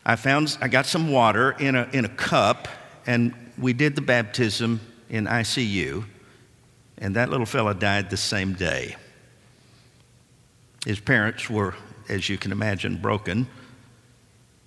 I 0.04 0.16
found, 0.16 0.56
I 0.60 0.68
got 0.68 0.86
some 0.86 1.12
water 1.12 1.52
in 1.52 1.76
a, 1.76 1.88
in 1.92 2.04
a 2.04 2.08
cup, 2.08 2.66
and 3.06 3.34
we 3.56 3.72
did 3.72 3.94
the 3.94 4.00
baptism 4.00 4.80
in 5.08 5.26
ICU, 5.26 6.04
and 7.00 7.16
that 7.16 7.30
little 7.30 7.46
fella 7.46 7.74
died 7.74 8.10
the 8.10 8.16
same 8.16 8.52
day. 8.52 8.96
His 10.86 11.00
parents 11.00 11.50
were, 11.50 11.74
as 12.08 12.28
you 12.28 12.38
can 12.38 12.52
imagine, 12.52 12.96
broken, 12.96 13.48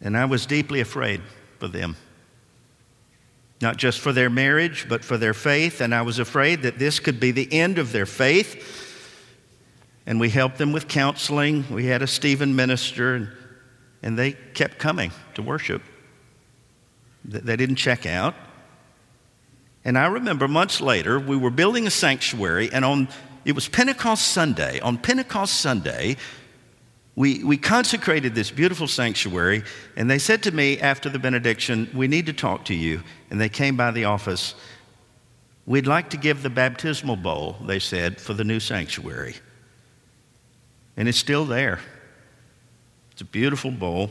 and 0.01 0.17
I 0.17 0.25
was 0.25 0.45
deeply 0.45 0.81
afraid 0.81 1.21
for 1.59 1.67
them 1.67 1.95
not 3.63 3.77
just 3.77 3.99
for 3.99 4.11
their 4.11 4.29
marriage, 4.29 4.85
but 4.89 5.03
for 5.03 5.17
their 5.17 5.33
faith. 5.33 5.79
And 5.81 5.95
I 5.95 6.03
was 6.03 6.19
afraid 6.19 6.61
that 6.63 6.77
this 6.77 6.99
could 6.99 7.19
be 7.19 7.31
the 7.31 7.51
end 7.51 7.79
of 7.79 7.93
their 7.93 8.05
faith. 8.05 8.91
And 10.05 10.19
we 10.19 10.29
helped 10.29 10.57
them 10.57 10.73
with 10.73 10.89
counseling. 10.89 11.65
We 11.71 11.85
had 11.85 12.01
a 12.01 12.07
Stephen 12.07 12.55
minister, 12.55 13.15
and, 13.15 13.29
and 14.03 14.19
they 14.19 14.33
kept 14.33 14.77
coming 14.77 15.13
to 15.35 15.41
worship. 15.41 15.81
They 17.23 17.55
didn't 17.55 17.77
check 17.77 18.05
out. 18.05 18.35
And 19.85 19.97
I 19.97 20.05
remember 20.05 20.47
months 20.47 20.79
later, 20.79 21.19
we 21.19 21.35
were 21.35 21.49
building 21.49 21.87
a 21.87 21.91
sanctuary, 21.91 22.69
and 22.71 22.85
on 22.85 23.09
it 23.45 23.53
was 23.53 23.67
Pentecost 23.67 24.27
Sunday. 24.27 24.79
On 24.79 24.97
Pentecost 24.97 25.59
Sunday, 25.59 26.15
we, 27.15 27.43
we 27.43 27.57
consecrated 27.57 28.33
this 28.33 28.49
beautiful 28.49 28.87
sanctuary, 28.87 29.63
and 29.95 30.09
they 30.09 30.17
said 30.17 30.43
to 30.43 30.51
me 30.51 30.79
after 30.79 31.09
the 31.09 31.19
benediction, 31.19 31.89
We 31.93 32.07
need 32.07 32.25
to 32.27 32.33
talk 32.33 32.65
to 32.65 32.73
you. 32.73 33.03
And 33.29 33.39
they 33.39 33.49
came 33.49 33.75
by 33.75 33.91
the 33.91 34.05
office. 34.05 34.55
We'd 35.65 35.87
like 35.87 36.09
to 36.11 36.17
give 36.17 36.41
the 36.41 36.49
baptismal 36.49 37.17
bowl, 37.17 37.57
they 37.65 37.79
said, 37.79 38.19
for 38.19 38.33
the 38.33 38.43
new 38.43 38.59
sanctuary. 38.59 39.35
And 40.97 41.07
it's 41.07 41.17
still 41.17 41.45
there. 41.45 41.79
It's 43.11 43.21
a 43.21 43.25
beautiful 43.25 43.71
bowl 43.71 44.09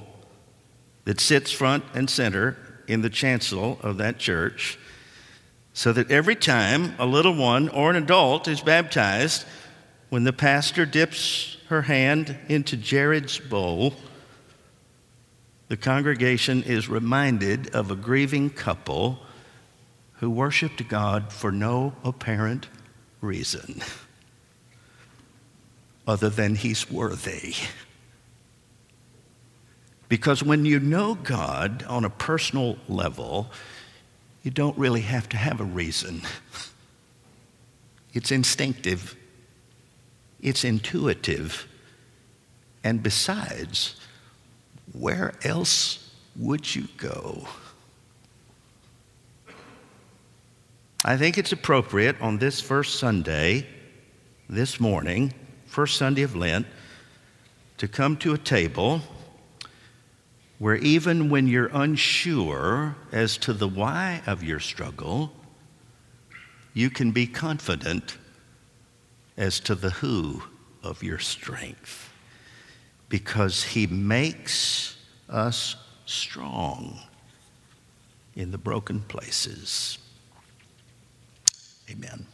that 1.04 1.20
sits 1.20 1.50
front 1.50 1.84
and 1.94 2.08
center 2.08 2.56
in 2.86 3.02
the 3.02 3.10
chancel 3.10 3.78
of 3.82 3.98
that 3.98 4.18
church, 4.18 4.78
so 5.74 5.92
that 5.92 6.10
every 6.10 6.36
time 6.36 6.94
a 6.98 7.06
little 7.06 7.34
one 7.34 7.68
or 7.68 7.90
an 7.90 7.96
adult 7.96 8.48
is 8.48 8.60
baptized, 8.60 9.44
when 10.10 10.24
the 10.24 10.32
pastor 10.32 10.84
dips 10.84 11.56
her 11.68 11.82
hand 11.82 12.36
into 12.48 12.76
Jared's 12.76 13.38
bowl, 13.38 13.94
the 15.68 15.76
congregation 15.76 16.62
is 16.62 16.88
reminded 16.88 17.74
of 17.74 17.90
a 17.90 17.96
grieving 17.96 18.50
couple 18.50 19.20
who 20.14 20.28
worshiped 20.30 20.86
God 20.88 21.32
for 21.32 21.50
no 21.50 21.94
apparent 22.04 22.68
reason 23.22 23.82
other 26.06 26.28
than 26.28 26.56
he's 26.56 26.90
worthy. 26.90 27.54
Because 30.08 30.42
when 30.42 30.66
you 30.66 30.78
know 30.78 31.14
God 31.14 31.84
on 31.88 32.04
a 32.04 32.10
personal 32.10 32.76
level, 32.86 33.50
you 34.42 34.50
don't 34.50 34.76
really 34.76 35.02
have 35.02 35.28
to 35.30 35.36
have 35.36 35.60
a 35.60 35.64
reason. 35.64 36.22
it's 38.12 38.30
instinctive, 38.30 39.16
it's 40.40 40.64
intuitive. 40.64 41.66
And 42.84 43.02
besides, 43.02 44.00
where 44.92 45.34
else 45.44 46.10
would 46.36 46.74
you 46.74 46.88
go? 46.96 47.46
I 51.04 51.16
think 51.16 51.38
it's 51.38 51.52
appropriate 51.52 52.20
on 52.20 52.38
this 52.38 52.60
first 52.60 52.98
Sunday, 52.98 53.66
this 54.48 54.78
morning, 54.78 55.32
first 55.66 55.96
Sunday 55.96 56.22
of 56.22 56.36
Lent, 56.36 56.66
to 57.78 57.88
come 57.88 58.16
to 58.18 58.34
a 58.34 58.38
table 58.38 59.00
where 60.62 60.76
even 60.76 61.28
when 61.28 61.48
you're 61.48 61.70
unsure 61.72 62.94
as 63.10 63.36
to 63.36 63.52
the 63.52 63.66
why 63.66 64.22
of 64.28 64.44
your 64.44 64.60
struggle, 64.60 65.32
you 66.72 66.88
can 66.88 67.10
be 67.10 67.26
confident 67.26 68.16
as 69.36 69.58
to 69.58 69.74
the 69.74 69.90
who 69.90 70.40
of 70.80 71.02
your 71.02 71.18
strength 71.18 72.12
because 73.08 73.64
he 73.64 73.88
makes 73.88 74.96
us 75.28 75.74
strong 76.06 76.96
in 78.36 78.52
the 78.52 78.58
broken 78.58 79.00
places. 79.00 79.98
Amen. 81.90 82.24